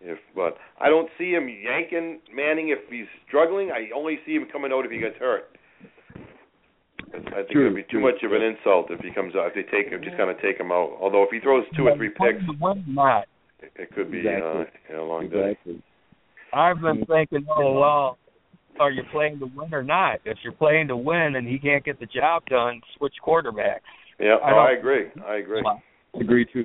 [0.00, 3.70] If but I don't see him yanking Manning if he's struggling.
[3.70, 5.44] I only see him coming out if he gets hurt.
[7.12, 8.02] I think True, it'd be too true.
[8.02, 10.40] much of an insult if he comes out if they take him just kind of
[10.40, 10.96] take him out.
[11.00, 13.24] Although if he throws two or three picks, Win not.
[13.60, 14.64] it, it could be Exactly.
[14.94, 15.56] uh, a long day.
[16.52, 18.14] I've been thinking all along,
[18.78, 20.20] are you playing to win or not?
[20.24, 23.80] If you're playing to win and he can't get the job done, switch quarterbacks.
[24.18, 25.06] Yeah, I no, I don't- agree.
[25.26, 25.62] I agree.
[26.20, 26.64] Agree too.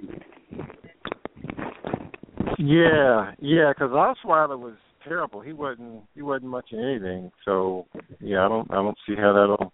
[2.58, 5.42] Yeah, yeah, because Osweiler was terrible.
[5.42, 7.32] He wasn't he wasn't much in anything.
[7.44, 7.86] So
[8.22, 9.74] yeah, I don't I don't see how that'll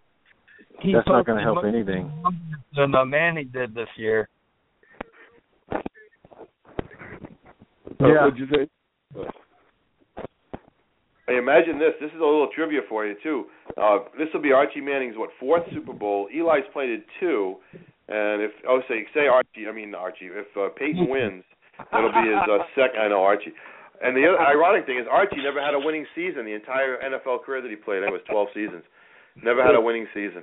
[0.82, 2.12] He that's not going to help anything.
[2.24, 2.42] numbers
[2.76, 4.30] Than uh, Manny did this year.
[5.72, 5.78] Uh,
[8.00, 8.26] Yeah.
[8.26, 8.68] What'd you say?
[11.28, 11.94] Hey, imagine this.
[12.02, 13.46] This is a little trivia for you too.
[13.78, 16.28] Uh, this will be Archie Manning's what fourth Super Bowl.
[16.34, 17.56] Eli's played in two,
[18.10, 20.28] and if oh say say Archie, I mean Archie.
[20.28, 21.44] If uh, Peyton wins,
[21.94, 23.00] it'll be his uh, second.
[23.00, 23.54] I know Archie.
[24.04, 27.44] And the other ironic thing is Archie never had a winning season the entire NFL
[27.46, 28.02] career that he played.
[28.02, 28.84] I think it was 12 seasons.
[29.44, 30.42] Never had a winning season.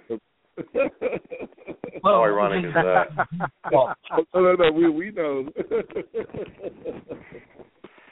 [2.04, 3.08] How ironic is that?
[3.72, 3.94] Well,
[4.34, 4.72] no, no, no.
[4.72, 5.48] We we know.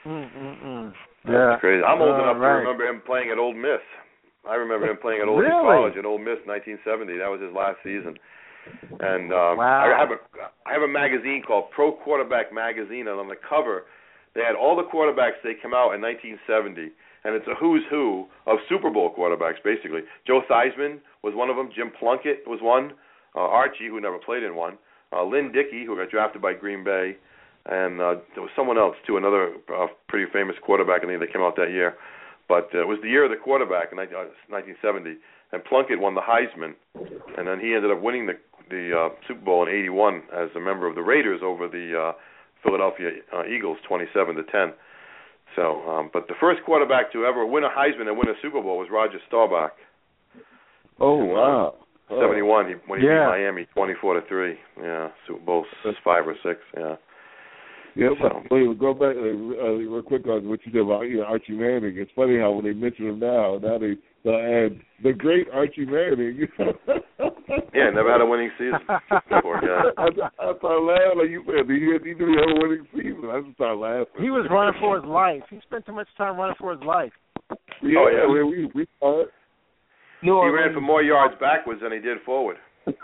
[0.05, 0.93] Mm-mm-mm.
[1.25, 1.83] That's Yeah, crazy.
[1.83, 3.81] I'm old All enough to remember him playing at Ole Miss.
[4.47, 5.75] I remember him playing at Ole Miss Really?
[5.75, 7.17] College at Ole Miss, 1970.
[7.19, 8.15] That was his last season.
[8.99, 9.83] And um, Wow.
[9.83, 10.19] I have a
[10.67, 13.83] I have a magazine called Pro Quarterback Magazine, and on the cover,
[14.35, 16.91] they had all the quarterbacks they come out in 1970,
[17.23, 20.01] and it's a who's who of Super Bowl quarterbacks, basically.
[20.25, 21.69] Joe Theismann was one of them.
[21.75, 22.95] Jim Plunkett was one.
[23.35, 24.79] Uh, Archie, who never played in one.
[25.11, 27.17] Uh, Lynn Dickey, who got drafted by Green Bay,
[27.67, 31.03] and uh, there was someone else too, another uh, pretty famous quarterback.
[31.03, 31.95] I think that came out that year.
[32.47, 35.19] But uh, it was the year of the quarterback in 19- uh, 1970,
[35.51, 36.79] and Plunkett won the Heisman,
[37.37, 40.59] and then he ended up winning the the uh, Super Bowl in '81 as a
[40.59, 42.11] member of the Raiders over the uh,
[42.63, 44.73] Philadelphia uh, Eagles, 27 to 10.
[45.55, 48.61] So, um, but the first quarterback to ever win a Heisman and win a Super
[48.61, 49.71] Bowl was Roger Staubach.
[50.99, 51.75] Oh wow.
[52.09, 52.21] Oh.
[52.21, 53.25] 71 he, when he Yeah.
[53.25, 54.55] beat Miami 24 to 3.
[54.81, 56.95] Yeah, Super Bowl 5 or 6, yeah.
[57.95, 61.01] Yeah, So- but wait, go back uh, uh, real quick on what you said about
[61.01, 61.97] you know, Archie Manning.
[61.97, 65.85] It's funny how when they mention him now, now they they add the great Archie
[65.85, 66.47] Manning.
[67.73, 68.79] Yeah, never had a winning season.
[69.41, 69.89] Poor guy.
[69.97, 70.07] I,
[70.49, 71.69] I started laughing like you said.
[71.69, 73.29] He had he didn't have a winning season.
[73.29, 74.21] I just started laughing.
[74.23, 75.43] he was running for his life.
[75.49, 77.11] He spent too much time running for his life.
[77.81, 78.27] Yeah, Oh, yeah.
[78.31, 79.29] we we, we saw it.
[80.23, 82.57] New He Orleans, ran for more yards backwards than he did forward.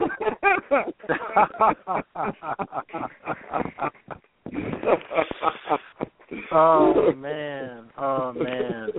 [6.51, 8.89] oh man, oh man,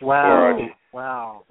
[0.00, 0.70] wow, Archie.
[0.92, 1.44] wow.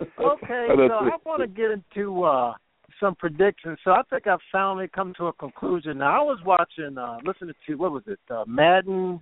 [0.00, 2.52] Okay, And so I want to get into uh
[3.00, 3.78] some predictions.
[3.84, 5.98] So I think I've finally come to a conclusion.
[5.98, 9.20] Now I was watching, uh listening to what was it, uh, Madden.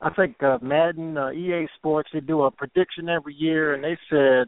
[0.00, 2.08] I think uh, Madden, uh, EA Sports.
[2.12, 4.46] They do a prediction every year, and they said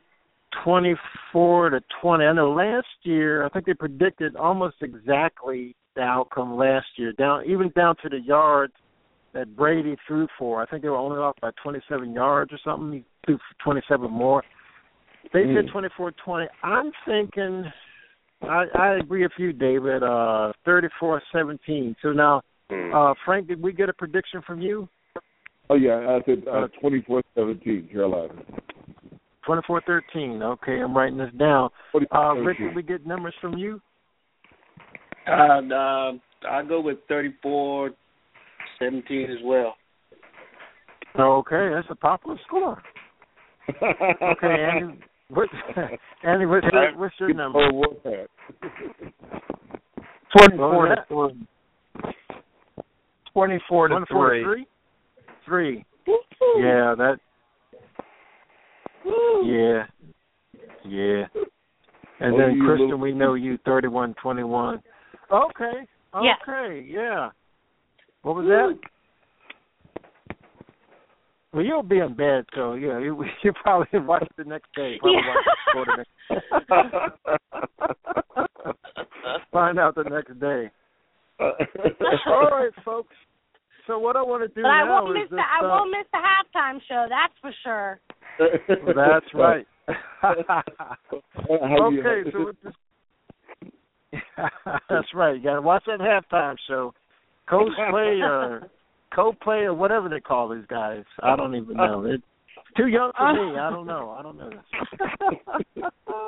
[0.65, 2.25] twenty-four to twenty.
[2.25, 7.45] I know last year, I think they predicted almost exactly the outcome last year, down
[7.47, 8.73] even down to the yards
[9.33, 10.63] that Brady threw for.
[10.63, 12.93] I think they were only off by 27 yards or something.
[12.93, 14.43] He threw 27 more.
[15.33, 15.91] They said Mm.
[15.99, 16.49] 24-20.
[16.63, 17.71] I'm thinking.
[18.43, 20.03] I, I agree with you, David.
[20.03, 21.95] Uh, 34-17.
[22.03, 22.95] So now, Hmm.
[22.95, 24.89] uh, Frank, did we get a prediction from you?
[25.69, 27.23] Oh yeah, I said uh, twenty four
[29.51, 30.41] seventeen Carolina.
[30.43, 30.43] 24-13.
[30.43, 31.71] Okay, I'm writing this down.
[32.15, 33.81] Uh, Rick, did we get numbers from you?
[35.29, 36.13] Uh, uh,
[36.49, 37.91] I'll go with 34
[38.79, 39.75] 17 as well.
[41.19, 42.83] Okay, that's a popular score.
[43.69, 43.83] Okay,
[44.43, 44.99] Andy.
[45.29, 45.49] What,
[46.25, 47.71] Andy, what's your, what's your number?
[47.73, 48.27] What that?
[50.37, 51.47] Twenty-four What to was three.
[53.33, 54.45] Twenty-four to 24 three.
[54.45, 54.67] three?
[55.47, 55.85] Three.
[56.59, 57.17] Yeah, that.
[59.05, 59.87] Yeah.
[60.85, 61.27] Yeah.
[62.21, 64.83] And Oh, then you Kristen, little- we know you thirty-one twenty-one.
[65.33, 65.87] Okay.
[66.15, 66.85] Okay.
[66.87, 67.31] Yeah.
[68.23, 68.79] What was that?
[71.53, 74.99] Well, you'll be in bed, so yeah, you you probably watch the next day.
[75.01, 75.35] Probably Yeah.
[75.75, 76.11] watch the next.
[79.53, 80.71] Find out the next day.
[81.41, 83.15] All right, folks.
[83.91, 85.91] So what I want to do But I won't is miss the I uh, won't
[85.91, 87.09] miss the halftime show.
[87.11, 88.01] That's for sure.
[88.95, 89.67] That's right.
[91.51, 92.77] Okay, so it just,
[94.89, 95.37] that's right.
[95.37, 96.95] You got to watch that halftime show.
[97.49, 98.69] Cosplay or
[99.13, 101.03] co-play or whatever they call these guys.
[101.21, 102.05] I don't even know.
[102.05, 102.23] It's
[102.77, 103.59] too young for me.
[103.59, 104.15] I don't know.
[104.17, 104.51] I don't know.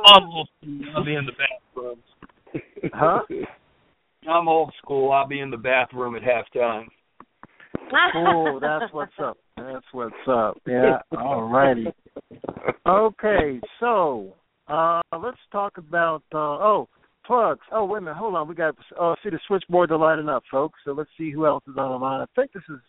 [0.06, 0.84] I'm old school.
[0.96, 1.98] I'll be in the bathroom.
[2.92, 3.22] Huh?
[4.28, 5.12] I'm old school.
[5.12, 6.86] I'll be in the bathroom at halftime.
[8.14, 9.38] Oh, that's what's up.
[9.56, 10.60] That's what's up.
[10.66, 10.98] Yeah.
[11.18, 11.86] All righty.
[12.86, 14.34] Okay, so
[14.68, 16.88] uh let's talk about uh oh
[17.26, 17.60] plugs.
[17.72, 18.48] Oh wait a minute, hold on.
[18.48, 20.80] We got oh see the switchboards are lighting up, folks.
[20.84, 22.20] So let's see who else is on the line.
[22.20, 22.80] I think this is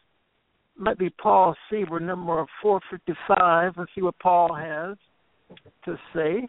[0.77, 3.73] might be Paul Sieber, number four fifty five.
[3.77, 4.97] Let's see what Paul has
[5.85, 6.47] to say.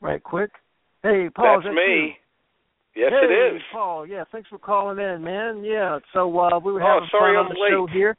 [0.00, 0.50] Right quick.
[1.02, 2.06] Hey Paul, is That's that me.
[2.06, 2.21] you?
[2.94, 3.62] Yes, hey, it is.
[3.72, 5.64] Paul, yeah, thanks for calling in, man.
[5.64, 7.70] Yeah, so uh we were Oh, having sorry fun on I'm the late.
[7.70, 8.16] show here.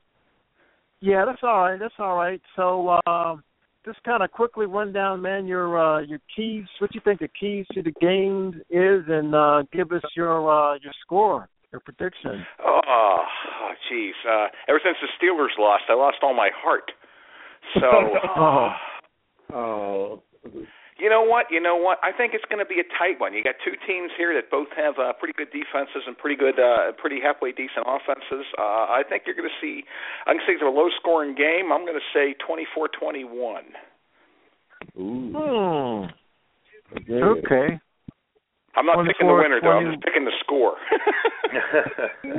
[1.00, 1.80] Yeah, that's all right.
[1.80, 2.42] That's all right.
[2.56, 3.44] So um
[3.86, 7.28] just kind of quickly run down, man, your uh your keys, what you think the
[7.40, 12.44] keys to the game is and uh give us your uh your score, your prediction.
[12.66, 14.12] Oh, oh jeez.
[14.28, 16.92] Uh, ever since the Steelers lost, I lost all my heart.
[17.76, 17.82] So,
[18.36, 18.70] Oh.
[19.54, 20.24] Oh.
[21.00, 21.48] You know what?
[21.50, 21.98] You know what?
[22.04, 23.34] I think it's going to be a tight one.
[23.34, 26.60] You got two teams here that both have uh, pretty good defenses and pretty good,
[26.60, 28.46] uh, pretty halfway decent offenses.
[28.58, 29.84] Uh, I think you're going to see.
[30.28, 31.72] I'm going to say it's a low-scoring game.
[31.72, 33.26] I'm going to say 24-21.
[35.00, 35.32] Ooh.
[35.34, 37.14] Hmm.
[37.14, 37.80] Okay.
[38.76, 39.78] I'm not picking the 24, winner though.
[39.78, 40.76] I'm just picking the score.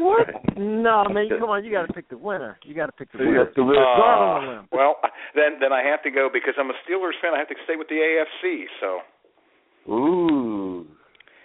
[0.01, 0.27] What?
[0.57, 2.59] No, man, come on, you got to pick the winner.
[2.65, 3.45] You got to pick the You winner.
[3.47, 3.75] have to win.
[3.77, 4.97] Go out on a Uh, well,
[5.35, 7.33] then then I have to go because I'm a Steelers fan.
[7.35, 8.65] I have to stay with the AFC.
[8.81, 9.01] So
[9.93, 10.87] Ooh.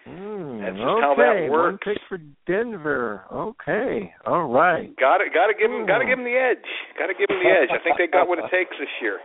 [0.07, 1.85] Mm, That's just okay, how that works.
[1.85, 2.17] one pick for
[2.47, 3.25] Denver.
[3.31, 4.89] Okay, all right.
[4.97, 6.65] got to got to give them got to give them the edge.
[6.97, 7.69] Got to give them the edge.
[7.69, 9.19] I think they got what it takes this year.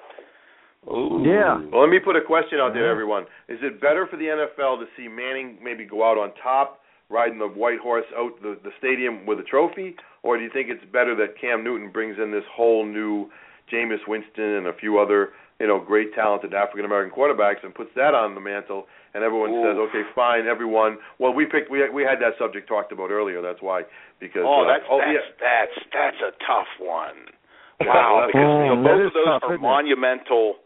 [0.89, 1.23] Ooh.
[1.25, 1.61] Yeah.
[1.73, 3.25] Well, let me put a question out there, everyone.
[3.49, 7.39] Is it better for the NFL to see Manning maybe go out on top, riding
[7.39, 10.85] the white horse out the, the stadium with a trophy, or do you think it's
[10.93, 13.31] better that Cam Newton brings in this whole new
[13.73, 17.91] Jameis Winston and a few other, you know, great talented African American quarterbacks and puts
[17.97, 19.65] that on the mantle, and everyone Ooh.
[19.65, 20.99] says, okay, fine, everyone.
[21.19, 23.41] Well, we picked we we had that subject talked about earlier.
[23.41, 23.83] That's why
[24.21, 25.33] because Oh, uh, that's oh that's yeah.
[25.41, 27.33] that's that's a tough one.
[27.81, 29.67] Wow, because you know, Mm, both of those tough, are isn't it?
[29.67, 30.57] monumental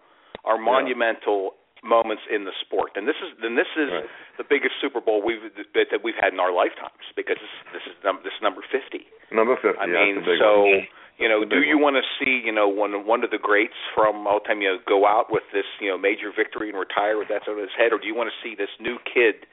[0.49, 4.09] are monumental moments in the sport, and this is then this is Right.
[4.41, 5.45] the biggest Super Bowl we've
[5.77, 8.63] that, that we've had in our lifetimes because this, this is num- this is number
[8.67, 9.07] fifty.
[9.31, 9.79] number fifty.
[9.79, 10.89] I yeah, mean, that's a big so one.
[11.23, 14.27] you know, do you want to see you know one one of the greats from
[14.27, 17.29] all time you know, go out with this you know major victory and retire with
[17.29, 19.47] that on his head, or do you want to see this new kid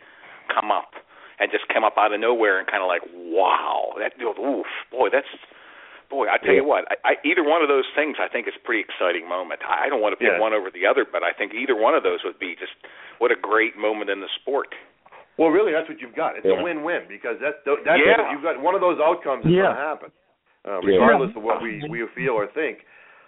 [0.50, 0.98] come up
[1.38, 5.10] and just come up out of nowhere and kind of like wow that oof boy
[5.12, 5.30] that's
[6.10, 8.54] boy I tell you what I, I either one of those things I think is
[8.56, 9.62] a pretty exciting moment.
[9.68, 10.40] I, I don't want to pick Yeah.
[10.40, 12.74] one over the other, but I think either one of those would be just
[13.20, 14.74] what a great moment in the sport.
[15.38, 16.38] Well, really, that's what you've got.
[16.38, 16.60] It's Yeah.
[16.60, 18.32] a win-win because that's that's Yeah.
[18.32, 19.64] you've got one of those outcomes is Yeah.
[19.72, 20.12] going to happen,
[20.66, 21.00] uh, Yeah.
[21.02, 22.86] regardless of what we we feel or think.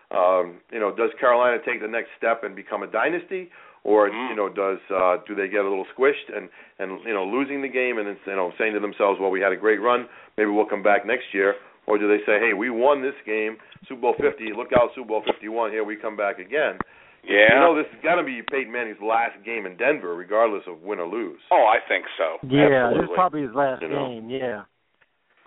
[0.10, 3.52] Um, you know, does Carolina take the next step and become a dynasty,
[3.84, 4.30] or Mm.
[4.30, 6.48] you know, does uh, do they get a little squished and
[6.80, 9.42] and you know losing the game and then you know saying to themselves, well, we
[9.42, 10.08] had a great run,
[10.38, 11.58] maybe we'll come back next year,
[11.88, 13.58] or do they say, hey, we won this game,
[13.88, 16.78] Super Bowl 50, look out, Super Bowl 51, here we come back again.
[17.24, 17.52] Yeah.
[17.56, 20.80] You know, this is got to be Peyton Manning's last game in Denver, regardless of
[20.84, 21.40] win or lose.
[21.52, 22.40] oh, I think so.
[22.48, 24.08] Yeah, this is probably his last You know.
[24.08, 24.30] game.
[24.30, 24.64] Yeah.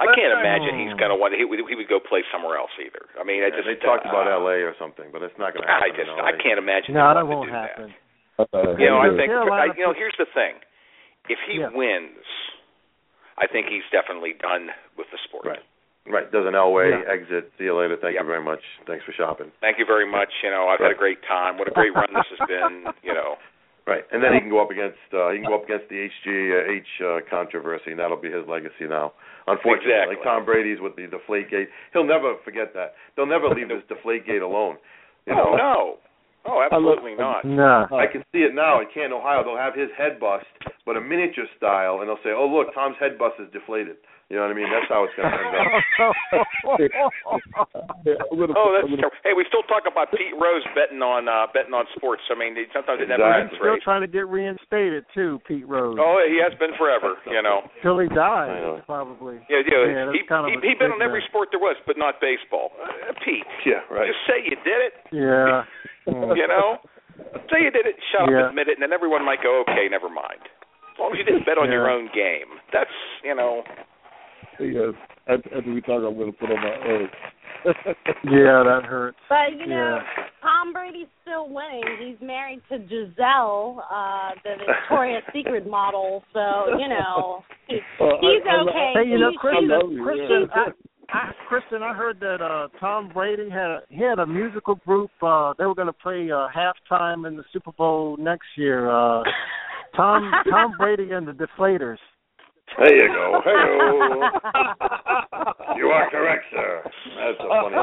[0.00, 1.36] I can't imagine he's going to want.
[1.36, 3.04] He would he would go play somewhere else either.
[3.20, 4.64] I mean, I just they talked uh, about L.A.
[4.64, 5.84] or something, but it's not going to happen.
[5.84, 6.08] I just.
[6.08, 6.96] I can't imagine.
[6.96, 7.88] No, him that wanting won't to do happen.
[8.40, 8.80] That.
[8.80, 9.28] You know, I think.
[9.28, 10.56] I, you know, here's the thing.
[11.28, 11.68] If he Yeah.
[11.76, 12.24] wins,
[13.36, 15.44] I think he's definitely done with the sport.
[15.44, 15.64] Right.
[16.06, 16.30] Right.
[16.32, 17.12] Does an Elway Yeah.
[17.12, 17.52] exit?
[17.58, 17.96] See you later.
[17.96, 18.22] Thank Yep.
[18.22, 18.62] you very much.
[18.86, 19.52] Thanks for shopping.
[19.60, 20.32] Thank you very much.
[20.42, 21.58] You know, I've had a great time.
[21.58, 22.86] What a great run this has been.
[23.02, 23.36] You know.
[23.86, 24.04] Right.
[24.12, 27.00] And then he can go up against uh, he can go up against the HGH
[27.02, 29.14] uh, controversy, and that'll be his legacy now.
[29.48, 30.14] Unfortunately, Exactly.
[30.16, 32.94] like Tom Brady's with the Deflate Gate, he'll never forget that.
[33.16, 34.76] They'll never leave this Deflate Gate alone.
[35.26, 35.48] You know.
[35.48, 35.98] Oh no.
[36.44, 37.44] Oh, absolutely not.
[37.44, 37.88] No.
[37.90, 39.42] I can see it now at Canton, Ohio.
[39.42, 40.46] They'll have his head bust,
[40.86, 43.96] but a miniature style, and they'll say, "Oh, look, Tom's head bust is deflated."
[44.30, 44.70] You know what I mean?
[44.70, 45.66] That's how it's going to end up.
[47.50, 49.10] Oh, that's terrible.
[49.26, 52.22] Hey, we still talk about Pete Rose betting on uh betting on sports.
[52.30, 53.58] I mean, sometimes it never ends, Exactly.
[53.58, 53.82] Still right?
[53.82, 55.98] trying to get reinstated too, Pete Rose.
[55.98, 57.18] Oh, he has been forever.
[57.26, 57.66] You know.
[57.82, 59.42] Till he I dies, probably.
[59.50, 59.82] Yeah, yeah.
[59.90, 61.10] Yeah, he kind of he, he bet on stigma.
[61.10, 62.70] every sport there was, but not baseball.
[62.78, 64.06] Uh, Pete, Yeah, right.
[64.08, 64.94] just say you did it.
[65.10, 65.66] Yeah.
[66.10, 66.78] You know,
[67.52, 67.94] say you did it.
[68.10, 68.46] Shut Yeah.
[68.46, 70.42] up, admit it, and then everyone might go, okay, never mind.
[70.42, 72.90] As long as you didn't bet on your own game, that's
[73.22, 73.62] you know.
[74.60, 74.94] Yes.
[75.28, 77.10] After, after we talk, I'm going to put on my oath.
[78.24, 79.18] yeah, that hurts.
[79.28, 80.24] But you know, Yeah.
[80.40, 81.82] Tom Brady's still winning.
[82.00, 86.22] He's married to Gisele, uh, the Victoria's Secret model.
[86.32, 88.92] So you know, he, Well, he's I- I- okay.
[89.04, 90.66] Hey, you know, Kristen, he's- Kristen, I,
[91.12, 95.10] I, Kristen, I heard that uh Tom Brady had a, he had a musical group.
[95.22, 98.88] Uh, they were going to play uh, halftime in the Super Bowl next year.
[98.90, 99.22] Uh,
[99.96, 101.98] Tom Tom Brady and the Deflators.
[102.78, 103.40] There you go.
[103.44, 103.52] Hey,
[105.76, 106.82] you are correct, sir.
[106.84, 107.76] That's a funny.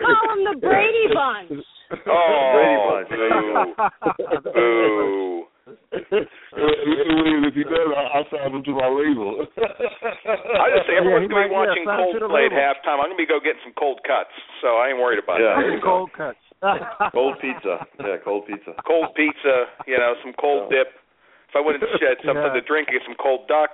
[0.00, 1.64] Call him the Brady Bunch.
[2.06, 3.72] Oh, Brady Bunch.
[4.54, 5.44] boo.
[7.46, 9.46] if he does, I- I'll sign him to my label.
[9.56, 12.98] I just say everyone's gonna be watching Coldplay at halftime.
[13.00, 14.30] I'm gonna be go getting some cold cuts,
[14.60, 15.62] so I ain't worried about Yeah, that.
[15.62, 15.80] there.
[15.80, 16.38] Cold cuts.
[17.12, 17.86] Cold pizza.
[18.00, 18.74] Yeah, cold pizza.
[18.86, 20.92] Cold pizza, you know, some cold dip.
[21.48, 22.60] If I wanted to shed something Yeah.
[22.60, 23.70] to drink, get some cold duck,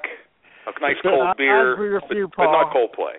[0.66, 2.88] a nice I- cold I beer, agree with but, you, but not Paul.
[2.88, 3.16] Coldplay.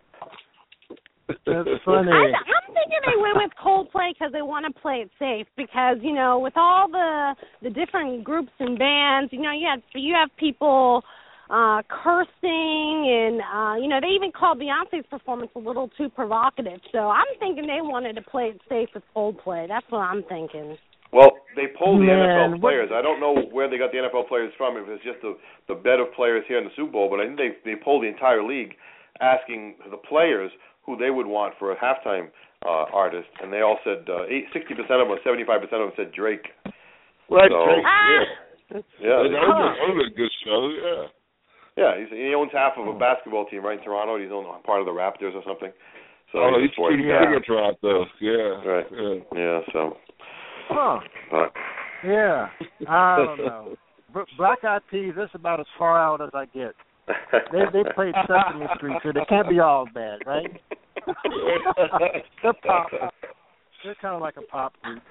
[1.28, 2.12] That's funny.
[2.12, 5.48] I, I'm thinking they went with Coldplay because they want to play it safe.
[5.56, 9.82] Because you know, with all the the different groups and bands, you know, you have
[9.96, 11.04] you have people
[11.50, 16.80] uh cursing and uh you know they even called Beyonce's performance a little too provocative.
[16.92, 19.68] So I'm thinking they wanted to play it safe with Coldplay.
[19.68, 20.78] That's what I'm thinking.
[21.14, 22.90] Well, they pulled the Man, NFL what- players.
[22.92, 24.78] I don't know where they got the NFL players from.
[24.78, 25.38] If it's just the
[25.68, 28.04] the bed of players here in the Super Bowl, but I think they they pulled
[28.04, 28.74] the entire league,
[29.22, 30.52] asking the players
[30.86, 32.28] who they would want for a halftime
[32.66, 36.12] uh, artist, and they all said uh, eight, 60% of them, 75% of them said
[36.12, 36.48] Drake.
[37.30, 38.08] Right, So- Drake, Ah!
[38.10, 38.24] yeah.
[39.00, 41.06] Yeah, that, was a, that was a good show, yeah.
[41.78, 41.92] yeah.
[42.00, 44.18] He's, he owns half of a basketball team right in Toronto.
[44.18, 45.70] He's on part of the Raptors or something.
[46.32, 47.22] So oh, he's he's pretty yeah.
[47.22, 48.06] big at Toronto.
[48.18, 48.66] Yeah.
[48.66, 48.88] Right.
[48.90, 49.16] Yeah.
[49.38, 49.60] Yeah.
[49.72, 49.98] So,
[50.70, 51.00] Huh.
[52.06, 52.48] Yeah.
[52.88, 53.76] I don't know.
[54.38, 55.14] Black Eyed Peas.
[55.16, 56.74] That's about as far out as I get.
[57.52, 60.62] They they played Sesame Street, so they can't be all bad, right?
[62.44, 62.88] They're pop.
[63.84, 65.02] They're kind of like a pop group.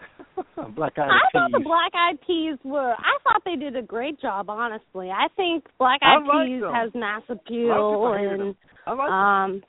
[0.75, 2.93] Black Eyed I thought the Black Eyed Peas were.
[2.97, 4.49] I thought they did a great job.
[4.49, 6.73] Honestly, I think Black Eyed like Peas them.
[6.73, 8.55] has mass I appeal like to and.
[8.87, 9.13] I like them.
[9.13, 9.63] um.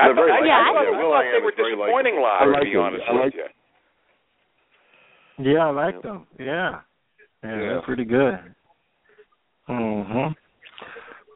[0.00, 1.48] I They're very thought, I, Yeah, I, I thought, like- I thought they were Will.i.am
[1.48, 2.28] is very disappointing likable.
[2.28, 2.84] live, I to like be them.
[2.84, 3.48] honest with you.
[5.38, 6.26] Yeah, I like them.
[6.38, 6.80] Yeah.
[7.42, 7.56] Yeah, Yeah.
[7.56, 8.38] they're pretty good.
[9.68, 10.34] Mhm.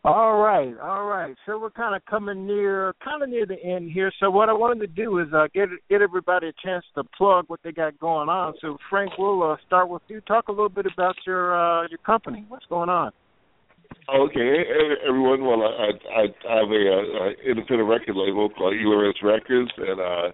[0.03, 1.37] All right, all right.
[1.45, 4.11] So we're kind of coming near, kind of near the end here.
[4.19, 7.45] So what I wanted to do is uh, get get everybody a chance to plug
[7.49, 8.55] what they got going on.
[8.63, 10.23] So Frank, we'll uh, start with you.
[10.23, 12.47] Talk a little bit about your uh, your company.
[12.49, 13.13] What's going on?
[14.09, 14.65] Okay,
[15.07, 15.45] everyone.
[15.45, 20.33] Well, I I, I have a, uh independent record label called Elores Records, and uh,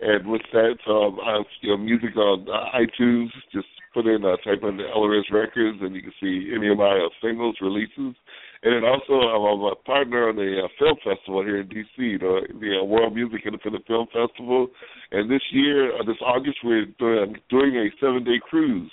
[0.00, 3.28] and with that, um, have you know, music on uh, iTunes.
[3.52, 6.78] Just put in uh, type in the Elores Records, and you can see any of
[6.78, 8.14] my uh, singles releases.
[8.62, 12.40] And then also, I'm a partner on the uh, film festival here in DC, the,
[12.60, 14.68] the uh, World Music Independent Film Festival.
[15.12, 18.90] And this year, uh, this August, we're doing, doing a seven-day cruise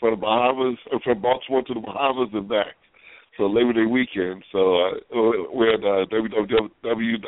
[0.00, 2.76] from the Bahamas, uh, from Baltimore to the Bahamas and back.
[3.36, 4.42] So Labor Day weekend.
[4.52, 4.92] So uh,
[5.52, 7.26] we're at uh, www.wmiff.net.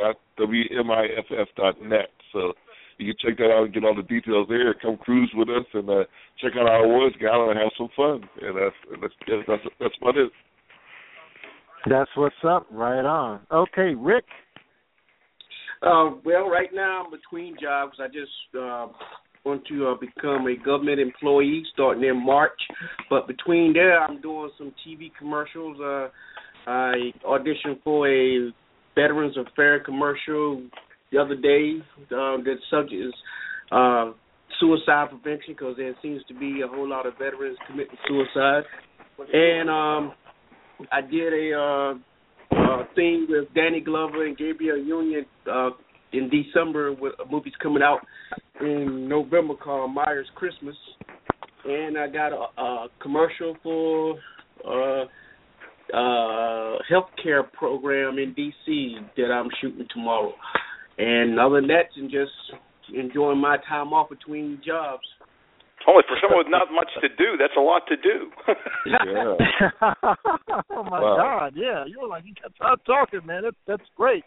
[2.33, 2.53] So
[2.99, 4.75] you can check that out and get all the details there.
[4.75, 6.05] Come cruise with us and uh,
[6.43, 8.29] check out our awards gala and have some fun.
[8.43, 10.31] And that's that's that's that's, that's about it.
[11.89, 12.67] That's what's up.
[12.71, 13.41] Right on.
[13.53, 14.25] Okay, Rick.
[15.81, 17.99] Uh, well, right now I'm between jobs.
[18.01, 18.89] I just uh,
[19.45, 22.61] want to uh, become a government employee starting in March.
[23.09, 25.79] But between there, I'm doing some TV commercials.
[25.81, 26.09] Uh,
[26.69, 28.53] I auditioned for a
[28.97, 30.63] Veterans Affairs commercial
[31.13, 31.79] the other day.
[32.05, 33.15] Uh, the subject is
[33.71, 34.13] uh,
[34.61, 38.65] suicide prevention because there seems to be a whole lot of veterans committing suicide.
[39.33, 40.13] And um,
[40.93, 41.95] I did a uh,
[42.57, 45.71] uh, thing with Danny Glover and Gabrielle Union uh,
[46.13, 48.01] in December with a movie's coming out
[48.61, 50.77] in November called Myers Christmas,
[51.65, 54.19] and I got a, a commercial for
[54.67, 55.05] uh,
[55.95, 60.33] uh, healthcare program in DC that I'm shooting tomorrow.
[60.99, 62.33] And other than that, and just
[62.95, 65.03] enjoying my time off between jobs.
[65.87, 68.31] Only for someone with not much to do, that's a lot to do.
[70.71, 71.17] oh my Wow.
[71.17, 71.53] God!
[71.57, 73.43] Yeah, you were like you kept on talking, man.
[73.45, 74.25] That, that's great.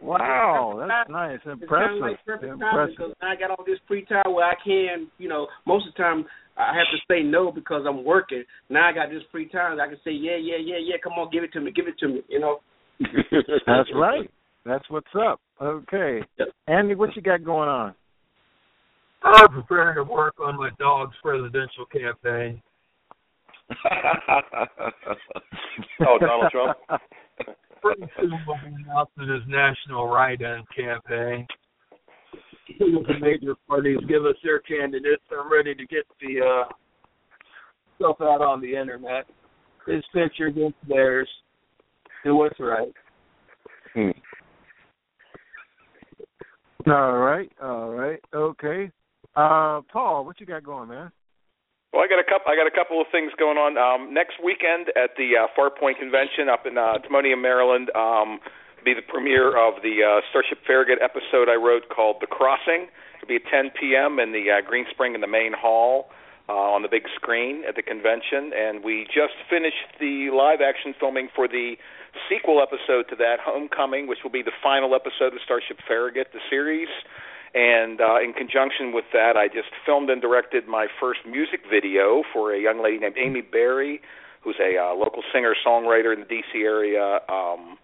[0.00, 2.96] Wow, that's nice, It's kind impressive, of like perfect timing impressive.
[2.98, 6.02] because I got all this free time where I can, you know, most of the
[6.02, 6.26] time
[6.58, 8.42] I have to say no because I'm working.
[8.68, 9.80] Now I got this free time.
[9.80, 10.96] I can say yeah, yeah, yeah, yeah.
[11.02, 12.22] Come on, give it to me, give it to me.
[12.28, 12.58] You know.
[13.00, 14.28] That's right.
[14.66, 15.40] That's what's up.
[15.60, 16.20] Okay,
[16.66, 17.94] Andy, what you got going on?
[19.22, 22.60] I'm preparing to work on my dog's presidential campaign.
[26.06, 26.76] oh, Donald Trump.
[27.84, 31.46] pretty soon we'll be announcing his national write-in campaign.
[32.78, 35.22] The major parties give us their candidates.
[35.30, 36.72] I'm ready to get the uh,
[37.96, 39.26] stuff out on the internet.
[39.86, 41.28] His picture against theirs.
[42.24, 42.92] Do what's right.
[43.92, 44.10] Hmm.
[46.86, 48.90] All right, all right, okay.
[49.34, 51.10] Uh, Paul, what you got going, man?
[51.92, 52.50] Well, I got a couple.
[52.50, 55.98] I got a couple of things going on um, next weekend at the uh, Farpoint
[55.98, 57.88] Convention up in uh, Timonium, Maryland.
[57.94, 58.40] Um,
[58.84, 63.28] be the premiere of the uh, Starship Farragut episode I wrote called "The Crossing." It'll
[63.28, 64.18] be at 10 p.m.
[64.18, 66.10] in the uh, Green Spring in the main hall
[66.48, 68.52] uh, on the big screen at the convention.
[68.52, 71.76] And we just finished the live action filming for the
[72.28, 76.40] sequel episode to that, Homecoming, which will be the final episode of Starship Farragut, the
[76.50, 76.88] series.
[77.54, 82.22] And uh, in conjunction with that, I just filmed and directed my first music video
[82.32, 84.00] for a young lady named Amy Berry,
[84.42, 86.60] who's a uh, local singer songwriter in the D.C.
[86.60, 87.20] area.
[87.28, 87.78] Um,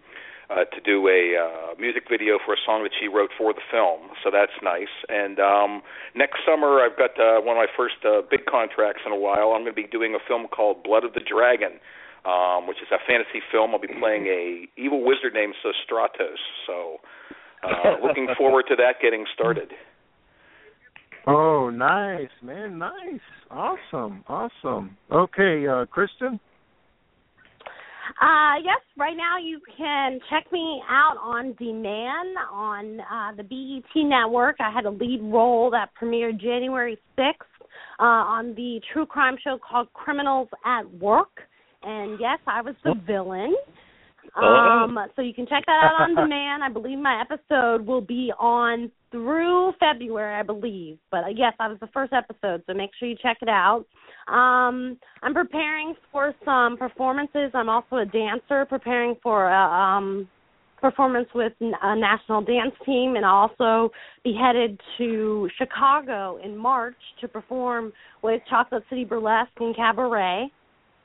[0.50, 3.62] uh, to do a uh, music video for a song that she wrote for the
[3.70, 4.90] film, so that's nice.
[5.08, 5.82] And um,
[6.16, 9.54] next summer, I've got uh, one of my first uh, big contracts in a while.
[9.54, 11.78] I'm going to be doing a film called Blood of the Dragon,
[12.24, 13.72] um, which is a fantasy film.
[13.72, 16.40] I'll be playing a evil wizard named Sostratos.
[16.66, 16.98] So,
[17.62, 19.72] uh, looking forward to that getting started.
[21.26, 24.96] Oh, nice, man, nice, awesome, awesome.
[25.12, 26.40] Okay, uh, Kristen.
[28.20, 34.02] Uh, yes, right now you can check me out on demand on uh, the BET
[34.02, 34.56] network.
[34.60, 37.34] I had a lead role that premiered January 6th
[37.98, 41.40] uh, on the true crime show called Criminals at Work.
[41.82, 43.54] And yes, I was the villain.
[44.36, 46.62] Um, so you can check that out on demand.
[46.62, 50.98] I believe my episode will be on through February, I believe.
[51.10, 53.86] But uh, yes, I was the first episode, so make sure you check it out.
[54.28, 57.50] Um, I'm preparing for some performances.
[57.54, 60.28] I'm also a dancer, preparing for a um,
[60.80, 63.90] performance with a national dance team, and also
[64.22, 70.50] be headed to Chicago in March to perform with Chocolate City Burlesque and Cabaret.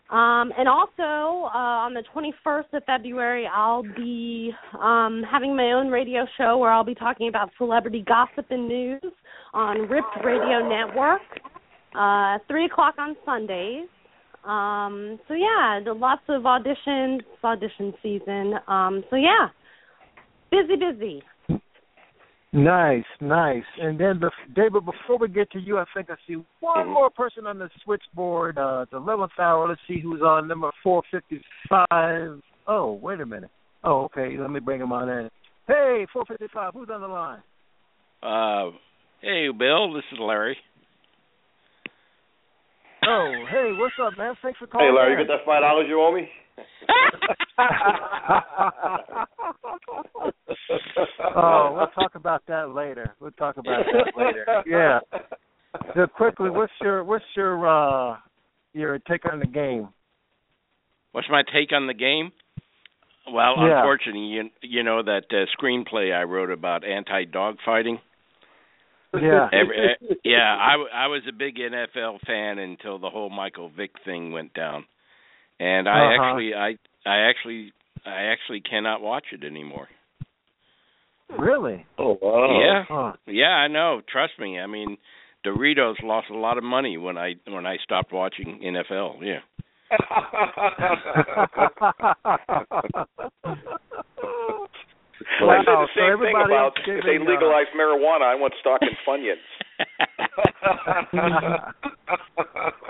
[0.10, 5.88] Um, and also uh, on the 21st of February, I'll be um, having my own
[5.88, 9.01] radio show where I'll be talking about celebrity gossip and news
[9.53, 11.22] on Ripped Radio Network,
[11.97, 13.88] uh, three o'clock on Sundays.
[14.43, 18.53] Um, so yeah, lots of auditions, audition season.
[18.68, 19.47] Um, so yeah,
[20.51, 21.24] busy, busy.
[22.56, 23.64] Nice, nice.
[23.82, 27.10] And then, bef- David, before we get to you, I think I see one more
[27.10, 28.58] person on the switchboard.
[28.58, 29.68] Uh, it's 11th hour.
[29.68, 32.41] Let's see who's on number 455.
[32.68, 33.49] Oh, wait a minute.
[33.84, 34.38] Oh, okay.
[34.39, 35.30] Let me bring him on in.
[35.68, 36.74] Hey, 455.
[36.74, 37.43] Who's on the line?
[38.24, 38.72] Uh,
[39.22, 39.91] hey, Bill.
[39.93, 40.56] This is Larry.
[43.06, 44.34] Oh, hey, what's up, man?
[44.41, 44.88] Thanks for calling.
[44.88, 45.20] Hey, Larry, in.
[45.20, 46.30] you got that five dollars you owe me?
[51.36, 53.14] oh, we'll talk about that later.
[53.20, 54.64] We'll talk about that later.
[54.66, 54.99] Yeah.
[55.93, 58.16] So quickly, what's your what's your uh
[58.74, 59.89] your take on the game?
[61.12, 62.32] What's my take on the game?
[63.32, 63.80] Well, Yeah.
[63.80, 67.99] unfortunately, you you know that uh, screenplay I wrote about anti-dog fighting.
[69.14, 69.47] Yeah.
[69.53, 73.70] Every, eh, yeah, I, w- I was a big NFL fan until the whole Michael
[73.70, 74.84] Vick thing went down,
[75.60, 76.24] and I Uh-huh.
[76.24, 77.74] actually I I actually
[78.06, 79.88] I actually cannot watch it anymore.
[81.38, 81.86] Really?
[81.97, 82.60] Oh wow.
[82.62, 83.14] Yeah, Huh.
[83.26, 84.01] yeah, I know.
[84.12, 84.60] Trust me.
[84.60, 84.97] I mean,
[85.45, 89.20] Doritos lost a lot of money when I when I stopped watching NFL.
[89.22, 89.41] Yeah.
[95.41, 98.24] Well, they say Wow, the so same thing about if giving, they uh, legalized marijuana.
[98.24, 99.36] I want stock in Funyuns.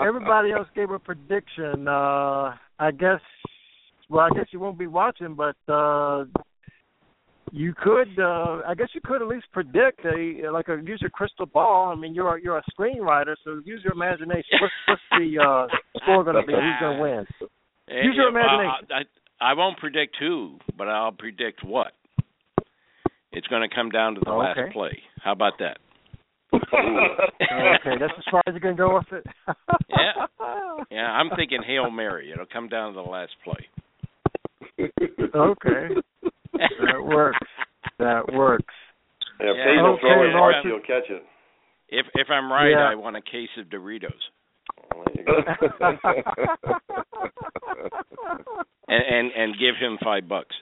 [0.00, 1.88] Everybody else gave a prediction.
[1.88, 3.20] Uh I guess
[4.08, 6.24] well, I guess you won't be watching, but uh
[7.52, 11.10] you could uh I guess you could at least predict a like a use your
[11.10, 11.92] crystal ball.
[11.92, 14.58] I mean you're a, you're a screenwriter, so use your imagination.
[14.60, 15.66] What's what's the uh
[16.02, 16.52] score gonna be?
[16.52, 17.26] Who's gonna win?
[17.88, 19.06] Use your well, imagination.
[19.40, 21.92] I, I won't predict who, but I'll predict what.
[23.36, 24.98] It's going to come down to the Oh, last play.
[25.22, 25.76] How about that?
[26.54, 26.62] okay,
[28.00, 29.26] that's as far as you're going to go with it.
[29.90, 30.26] Yeah.
[30.90, 32.30] Yeah, I'm thinking Hail Mary.
[32.32, 33.68] It'll come down to the last play.
[34.80, 35.88] okay.
[36.54, 37.38] That works.
[37.98, 38.74] That works.
[39.40, 39.64] Yeah, Yeah.
[39.64, 41.22] Page will Okay, throw it Lord, hard, you'll catch it.
[41.88, 42.88] If if I'm right, Yeah.
[42.90, 44.12] I want a case of Doritos.
[48.88, 50.54] And and, and give him five bucks.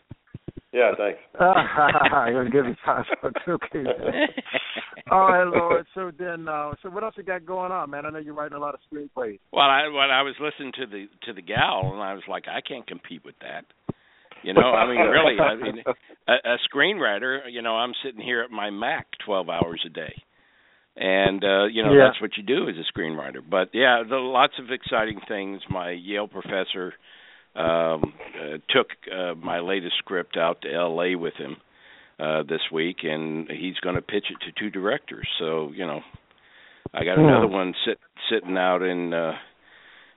[0.74, 1.20] Yeah, thanks.
[1.40, 3.40] I'm gonna give you five bucks.
[3.48, 3.84] Okay.
[5.10, 5.86] All right, Lord.
[5.94, 8.04] So then, uh, so what else you got going on, man?
[8.06, 9.38] I know you're writing a lot of screenplays.
[9.52, 12.44] Well, I well I was listening to the to the gal and I was like,
[12.48, 13.64] I can't compete with that.
[14.42, 15.82] You know, I mean, really, I mean,
[16.28, 17.40] a, a screenwriter.
[17.50, 20.14] You know, I'm sitting here at my Mac 12 hours a day,
[20.96, 22.08] and uh, you know Yeah.
[22.08, 23.38] that's what you do as a screenwriter.
[23.48, 25.62] But yeah, there lots of exciting things.
[25.70, 26.92] My Yale professor
[27.56, 31.14] um, uh, took uh, my latest script out to L.A.
[31.14, 31.56] with him
[32.18, 35.26] uh, this week, and he's going to pitch it to two directors.
[35.38, 36.00] So you know,
[36.92, 37.24] I got Hmm.
[37.24, 37.98] another one sit,
[38.30, 39.32] sitting out in uh,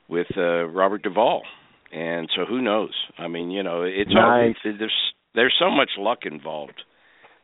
[0.07, 1.43] with uh, Robert Duvall,
[1.91, 2.93] and so who knows?
[3.17, 4.55] I mean, you know, it's all, Nice.
[4.63, 6.81] it's, there's there's so much luck involved.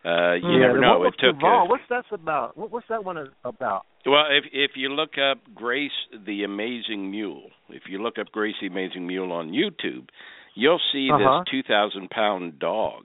[0.05, 1.03] Uh, you yeah, never know.
[1.05, 1.35] It took.
[1.35, 2.57] Duvall, Uh, what's that about?
[2.57, 3.85] What, what's that one about?
[4.05, 5.91] well, if if you look up Grace
[6.25, 10.09] the Amazing Mule, if you look up Grace the Amazing Mule on YouTube,
[10.55, 11.39] you'll see Uh-huh.
[11.39, 13.03] this two thousand pound dog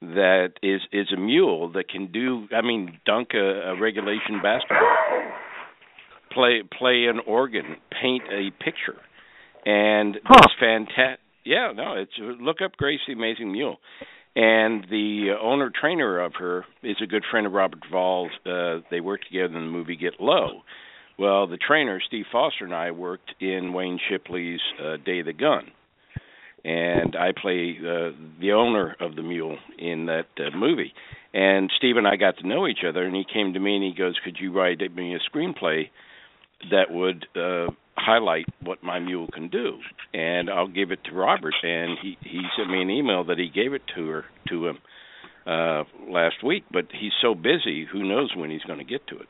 [0.00, 4.96] that is is a mule that can do I mean dunk a, a regulation basketball,
[6.32, 8.98] play play an organ, paint a picture,
[9.66, 11.20] and it's fantastic.
[11.44, 13.78] Yeah, no, it's look up Grace the Amazing Mule.
[14.34, 18.30] And the owner trainer of her is a good friend of Robert Duvall's.
[18.46, 20.62] Uh, they worked together in the movie Get Low.
[21.18, 25.34] Well, the trainer Steve Foster and I worked in Wayne Shipley's uh, Day of the
[25.34, 25.70] Gun,
[26.64, 30.94] and I play uh, the owner of the mule in that uh, movie.
[31.34, 33.84] And Steve and I got to know each other, and he came to me and
[33.84, 35.90] he goes, "Could you write me a screenplay
[36.70, 39.78] that would uh, highlight what my mule can do?"
[40.14, 43.48] And I'll give it to Robert, and he he sent me an email that he
[43.48, 44.78] gave it to her to him
[45.46, 49.18] uh last week, but he's so busy, who knows when he's going to get to
[49.18, 49.28] it.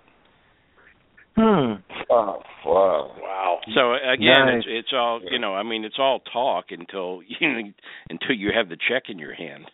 [1.35, 1.81] Hmm.
[2.11, 3.11] Oh, wow.
[3.23, 3.61] Wow.
[3.75, 4.57] So again, Nice.
[4.59, 5.55] it's it's all you know.
[5.55, 7.73] I mean, it's all talk until you know,
[8.11, 9.65] until you have the check in your hand.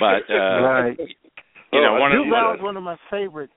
[0.00, 0.98] But uh, right.
[1.72, 3.50] you know, one of one of my favorite.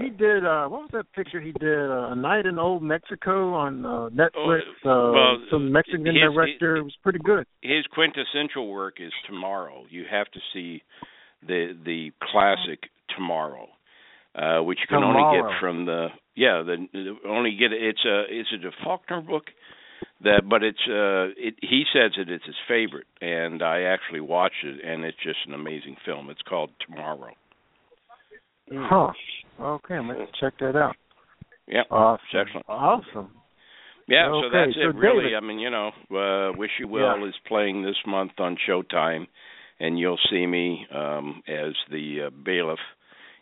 [0.00, 1.90] He did uh what was that picture he did?
[1.90, 4.60] Uh, a night in old Mexico on uh, Netflix.
[4.84, 6.76] uh Oh, well, some Mexican his- director.
[6.76, 7.46] It was pretty good.
[7.62, 9.84] his quintessential work is tomorrow.
[9.88, 10.82] You have to see
[11.46, 13.68] the the classic tomorrow,
[14.34, 18.50] uh, which you can only get from the yeah the, only get it's a it's
[18.52, 19.44] a Faulkner book
[20.24, 24.64] that but it's uh it he says that it's his favorite and I actually watched
[24.64, 26.28] it and it's just an amazing film.
[26.30, 27.34] It's called Tomorrow.
[28.72, 29.12] Huh.
[29.60, 30.96] Okay, I'm gonna check that out.
[31.66, 32.20] Yeah, Awesome.
[32.34, 32.66] excellent.
[32.68, 33.30] Awesome.
[34.08, 34.94] Yeah, so that's so it.
[34.94, 37.26] Really, I mean, you know, uh, Wish You Well Yeah.
[37.26, 39.26] is playing this month on Showtime,
[39.80, 42.78] and you'll see me um, as the uh, bailiff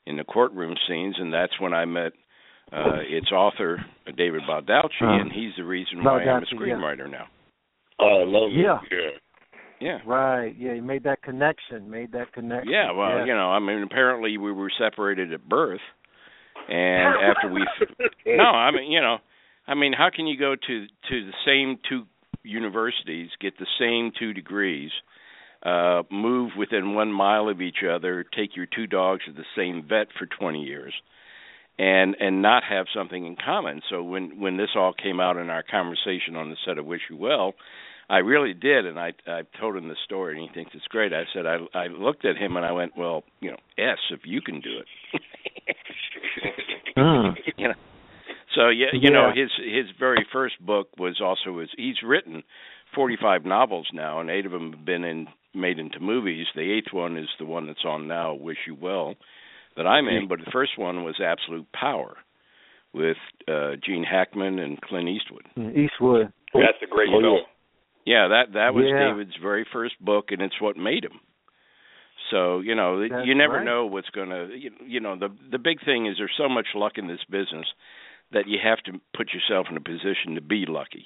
[0.07, 2.13] in the courtroom scenes, and that's when I met
[2.73, 3.85] uh, its author,
[4.17, 6.59] David Baldacci, Uh, and he's the reason why I'm a Baldacci, yeah.
[6.59, 7.27] screenwriter now.
[7.99, 8.79] Oh, I love Yeah.
[8.91, 8.91] it.
[8.91, 9.19] Yeah.
[9.81, 9.99] Yeah.
[10.07, 10.55] Right.
[10.57, 11.91] Yeah, you made that connection.
[11.91, 12.73] Made that connection.
[12.73, 13.25] Yeah, well, yeah.
[13.27, 15.81] you know, I mean, apparently we were separated at birth,
[16.69, 17.67] and after we,
[18.27, 19.19] no, I mean, you know,
[19.67, 22.05] I mean, how can you go to to the same two
[22.43, 24.91] universities, get the same two degrees,
[25.65, 29.87] uh, move within one mile of each other, take your two dogs to the same
[29.89, 30.93] vet for 20 years,
[31.79, 33.81] and and not have something in common?
[33.91, 37.03] So when when this all came out in our conversation on the set of Wish
[37.11, 37.55] You Well.
[38.09, 41.13] I really did, and I I told him the story, and he thinks it's great.
[41.13, 44.21] I said I I looked at him and I went, well, you know, S if
[44.25, 45.77] you can do it.
[46.97, 47.31] Hmm.
[47.57, 47.75] you know.
[48.55, 51.71] So yeah, you know, his his very first book was also his.
[51.77, 52.43] He's written
[52.95, 56.47] 45 novels now, and eight of them have been in made into movies.
[56.55, 59.15] The eighth one is the one that's on now, Wish You Well,
[59.77, 60.29] that I'm in.
[60.29, 62.17] But the first one was Absolute Power,
[62.93, 63.17] with
[63.49, 65.47] uh Gene Hackman and Clint Eastwood.
[65.57, 66.33] Eastwood.
[66.53, 67.41] That's a great Oh, film.
[68.05, 69.11] Yeah, that that was Yeah.
[69.11, 71.21] David's very first book, and it's what made him.
[72.31, 73.65] So you know, That's you never right.
[73.65, 74.49] know what's going to.
[74.57, 77.67] You, you know, the the big thing is there's so much luck in this business
[78.33, 81.05] that you have to put yourself in a position to be lucky,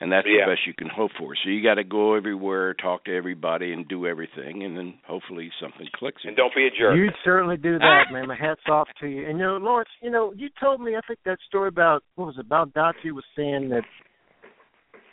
[0.00, 0.44] and that's Yeah.
[0.46, 1.34] the best you can hope for.
[1.36, 5.50] So you got to go everywhere, talk to everybody, and do everything, and then hopefully
[5.60, 6.22] something clicks.
[6.24, 6.96] And don't be a jerk.
[6.96, 8.26] You certainly do that, man.
[8.28, 9.28] My hats off to you.
[9.28, 12.26] And you know, Lawrence, you know, you told me I think that story about what
[12.26, 13.84] was it, about Dachi was saying that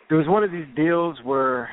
[0.10, 1.70] there was one of these deals where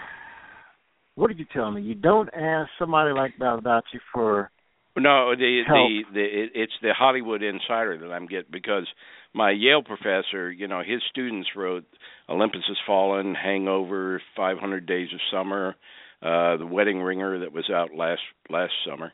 [1.14, 1.80] what did you tell me?
[1.82, 4.50] You don't ask somebody like Baldacci for
[4.96, 5.88] No, the Help.
[5.88, 8.86] the the it, it's the Hollywood Insider that I'm getting because
[9.34, 11.84] my Yale professor, you know, his students wrote
[12.28, 15.74] Olympus Has Fallen, Hangover, 500 Days of Summer,
[16.22, 19.12] uh The Wedding Ringer that was out last last summer.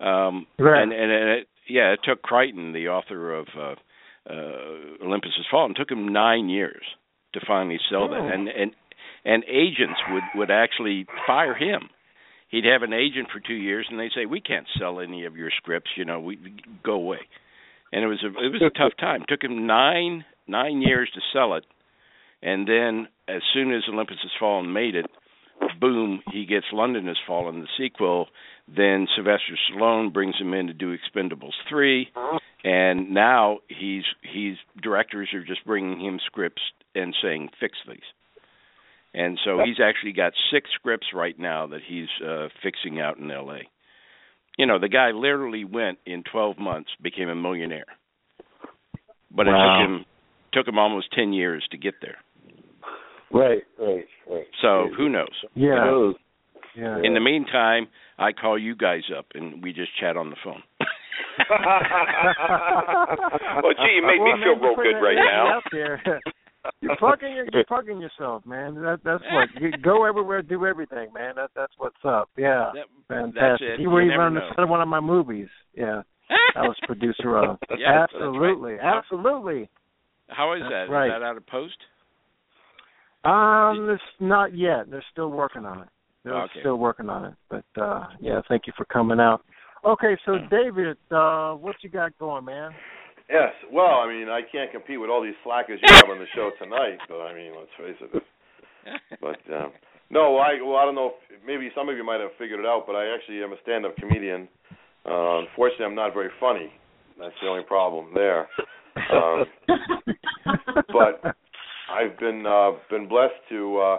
[0.00, 0.82] Um Right.
[0.82, 3.74] and and it, yeah, it took Creighton, the author of uh
[4.30, 6.82] uh Olympus Has Fallen, took him 9 years
[7.34, 8.08] to finally sell Oh.
[8.08, 8.32] that.
[8.34, 8.72] And and
[9.24, 11.88] and agents would would actually fire him
[12.48, 15.36] he'd have an agent for two years and they say we can't sell any of
[15.36, 16.36] your scripts you know we
[16.82, 17.20] go away
[17.92, 21.20] and it was a it was a tough time took him nine nine years to
[21.32, 21.64] sell it
[22.42, 25.06] and then as soon as olympus has fallen made it
[25.80, 28.26] boom, he gets London Has Fallen, the sequel.
[28.68, 32.08] Then Sylvester Stallone brings him in to do Expendables 3
[32.64, 36.62] and now he's he's directors are just bringing him scripts
[36.94, 38.00] and saying fix these.
[39.14, 43.28] And so he's actually got six scripts right now that he's uh fixing out in
[43.28, 43.58] LA.
[44.58, 47.86] You know, the guy literally went in 12 months became a millionaire.
[49.34, 50.04] But it took him
[50.52, 52.18] took him almost 10 years to get there.
[53.32, 54.46] Right, right, right.
[54.60, 55.28] So who knows?
[55.54, 55.84] Yeah.
[55.84, 56.14] Who knows?
[56.76, 56.98] Yeah.
[57.02, 57.88] In the meantime,
[58.18, 60.62] I call you guys up and we just chat on the phone.
[63.62, 65.60] well, gee, you made me feel real good right now.
[66.80, 68.74] You're plugging your, you're plugging yourself, man.
[68.76, 71.34] That, that's what you go everywhere, do everything, man.
[71.36, 72.30] That that's what's up.
[72.36, 73.78] Yeah, That- fantastic.
[73.78, 75.48] You were even on the set of one of my movies.
[75.74, 76.02] Yeah,
[76.56, 77.58] I was producer of.
[77.78, 78.22] Yeah, that's right.
[78.22, 79.68] absolutely, absolutely.
[80.28, 80.84] How is That's that?
[80.84, 81.08] Is right.
[81.08, 81.76] that out of post?
[83.24, 84.90] Um, it's not yet.
[84.90, 85.88] They're still working on it.
[86.24, 86.60] They're Okay.
[86.60, 87.34] still working on it.
[87.50, 89.42] But uh yeah, thank you for coming out.
[89.84, 92.70] Okay, so David, uh what you got going, man?
[93.28, 93.52] Yes.
[93.72, 96.50] Well, I mean, I can't compete with all these slackers you have on the show
[96.58, 96.98] tonight.
[97.08, 98.22] But I mean, let's face it.
[99.20, 99.72] But um,
[100.10, 101.12] no, I well, I don't know.
[101.30, 103.56] If, maybe some of you might have figured it out, but I actually am a
[103.62, 104.48] stand-up comedian.
[105.04, 106.70] Uh, unfortunately, I'm not very funny.
[107.18, 108.48] That's the only problem there.
[109.12, 109.44] Um,
[110.92, 111.34] but
[111.90, 113.96] I've been uh, been blessed to uh,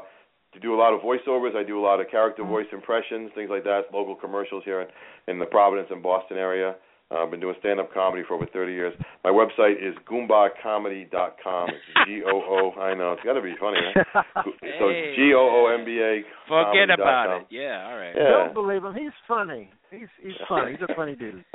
[0.54, 1.56] to do a lot of voiceovers.
[1.56, 3.82] I do a lot of character voice impressions, things like that.
[3.92, 4.88] Local commercials here in,
[5.28, 6.76] in the Providence and Boston area.
[7.14, 8.94] Uh, I've been doing stand-up comedy for over 30 years.
[9.24, 11.70] My website is goombacomedy.com.
[11.70, 12.80] It's G O O.
[12.80, 13.78] I know it's got to be funny.
[14.14, 14.24] Huh?
[14.80, 15.14] So Hey.
[15.16, 16.22] G O O M B A.
[16.48, 17.42] Forget about com.
[17.42, 17.48] it.
[17.52, 18.14] Yeah, all right.
[18.16, 18.30] Yeah.
[18.30, 18.94] Don't believe him.
[18.96, 19.70] He's funny.
[19.92, 20.72] He's he's funny.
[20.72, 21.46] He's a funny dude.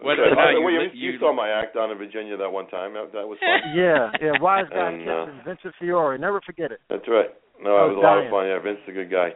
[0.00, 0.34] What- Okay.
[0.34, 2.66] no, Oh, you well, you, you you- saw my act down in Virginia that one
[2.68, 2.94] time.
[2.94, 3.72] That, that was fun.
[3.74, 4.32] Yeah, yeah.
[4.40, 6.18] Wise guy And, uh, Captain Vincent Fiore.
[6.18, 6.80] Never forget it.
[6.90, 7.30] That's right.
[7.62, 8.46] No, I it was was a lot of fun.
[8.50, 9.30] Yeah, Vince is a good guy.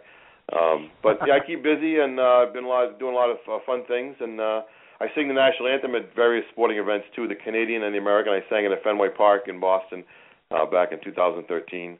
[0.53, 3.31] Um, but yeah, I keep busy and uh, I've been a lot doing a lot
[3.31, 4.17] of uh, fun things.
[4.21, 4.63] And uh,
[5.01, 8.33] I sing the national anthem at various sporting events too, the Canadian and the American.
[8.33, 10.05] I sang it at Fenway Park in Boston
[10.51, 11.99] uh, back in 2013.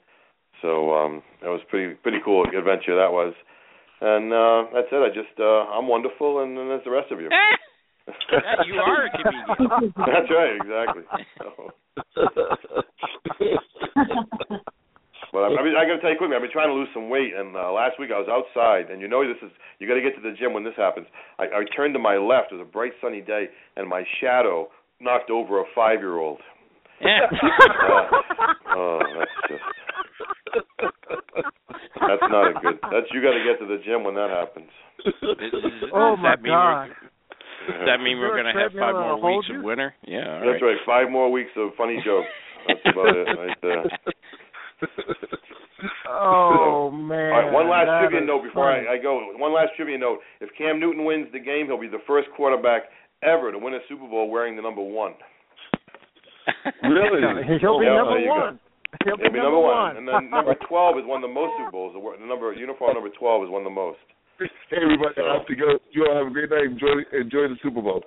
[0.63, 3.35] So um, that was pretty pretty cool adventure that was.
[4.01, 5.03] And uh, that's it.
[5.03, 7.29] I just uh, I'm wonderful, and then there's the rest of you.
[8.67, 9.93] you are a comedian.
[9.97, 11.05] That's right, exactly.
[15.33, 16.37] But I, I mean, I got to tell you quickly.
[16.37, 19.01] I've been trying to lose some weight, and uh, last week I was outside, and
[19.01, 21.07] you know this is you got to get to the gym when this happens.
[21.39, 22.53] I, I turned to my left.
[22.53, 24.69] It was a bright sunny day, and my shadow
[25.01, 26.41] knocked over a five year old.
[26.99, 29.63] uh, oh, that's just
[32.01, 32.79] that's not a good.
[32.91, 34.71] That's you got to get to the gym when that happens.
[35.95, 36.91] Oh my that mean God.
[37.69, 39.59] Does that mean we're going to have five more weeks you?
[39.59, 39.95] of winter?
[40.07, 40.81] Yeah, all That's right.
[40.87, 42.33] Five more weeks of funny jokes.
[42.67, 43.85] That's about it right there.
[46.09, 47.33] Oh man.
[47.33, 48.71] All right, one last that trivia note before.
[48.71, 49.21] I, I go.
[49.37, 50.19] One last trivia note.
[50.41, 52.83] If Cam Newton wins the game, he'll be the first quarterback
[53.23, 55.15] ever to win a Super Bowl wearing the number one.
[56.83, 57.21] Really?
[57.61, 58.41] He'll be Yeah, number there go.
[58.41, 58.59] one.
[59.05, 59.99] He'll He'll be be number one.
[60.01, 61.93] And then number 12 is one of the most Super Bowls.
[61.93, 64.01] The the number uniform number 12 is one of the most.
[64.41, 65.77] Hey, everybody, I have to go.
[65.93, 66.65] You all have a great night.
[66.73, 68.01] Enjoy, enjoy the Super Bowl.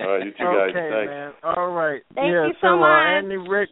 [0.00, 0.74] All right, you two guys.
[0.74, 1.10] okay, Thanks.
[1.10, 1.30] man.
[1.46, 2.02] All right.
[2.18, 3.22] Thank yeah, you so uh, much.
[3.22, 3.70] Andy, Rick,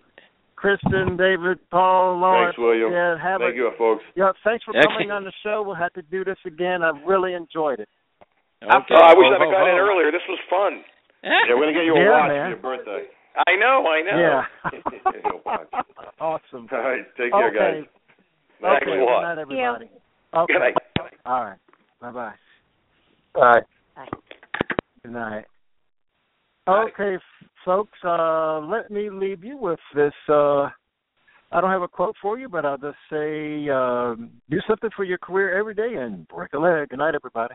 [0.57, 2.57] Kristen, David, Paul, Lawrence.
[2.57, 2.91] Thanks, William.
[2.93, 4.03] Yeah, have Thank a, you, folks.
[4.17, 4.87] Yeah, thanks for Okay.
[4.89, 5.63] coming on the show.
[5.65, 6.83] We'll have to do this again.
[6.83, 7.89] I've really enjoyed it.
[8.65, 8.95] Okay.
[8.97, 10.11] Oh, I wish Ho, I'd have ho, got in earlier.
[10.11, 10.83] This was fun.
[11.27, 12.45] Yeah, we're gonna get you a Yeah, watch man.
[12.45, 13.03] for your birthday.
[13.49, 14.17] I know, I know.
[14.17, 14.45] Yeah.
[16.21, 16.69] Awesome.
[16.71, 17.59] All right, take care, okay.
[17.59, 17.85] guys.
[18.61, 18.93] Thanks okay.
[18.93, 19.23] a Good lot.
[19.23, 19.91] night, everybody.
[20.35, 20.53] Okay.
[20.53, 20.75] Good night.
[21.27, 21.59] All right.
[22.01, 22.35] Bye bye.
[23.35, 23.61] Bye.
[25.03, 25.45] Good night.
[26.69, 30.15] Okay, f- folks, uh, let me leave you with this.
[30.29, 30.71] Uh,
[31.53, 35.05] I don't have a quote for you, but I'll just say um, do something for
[35.05, 36.89] your career every day and break a leg.
[36.89, 37.55] Good night, everybody.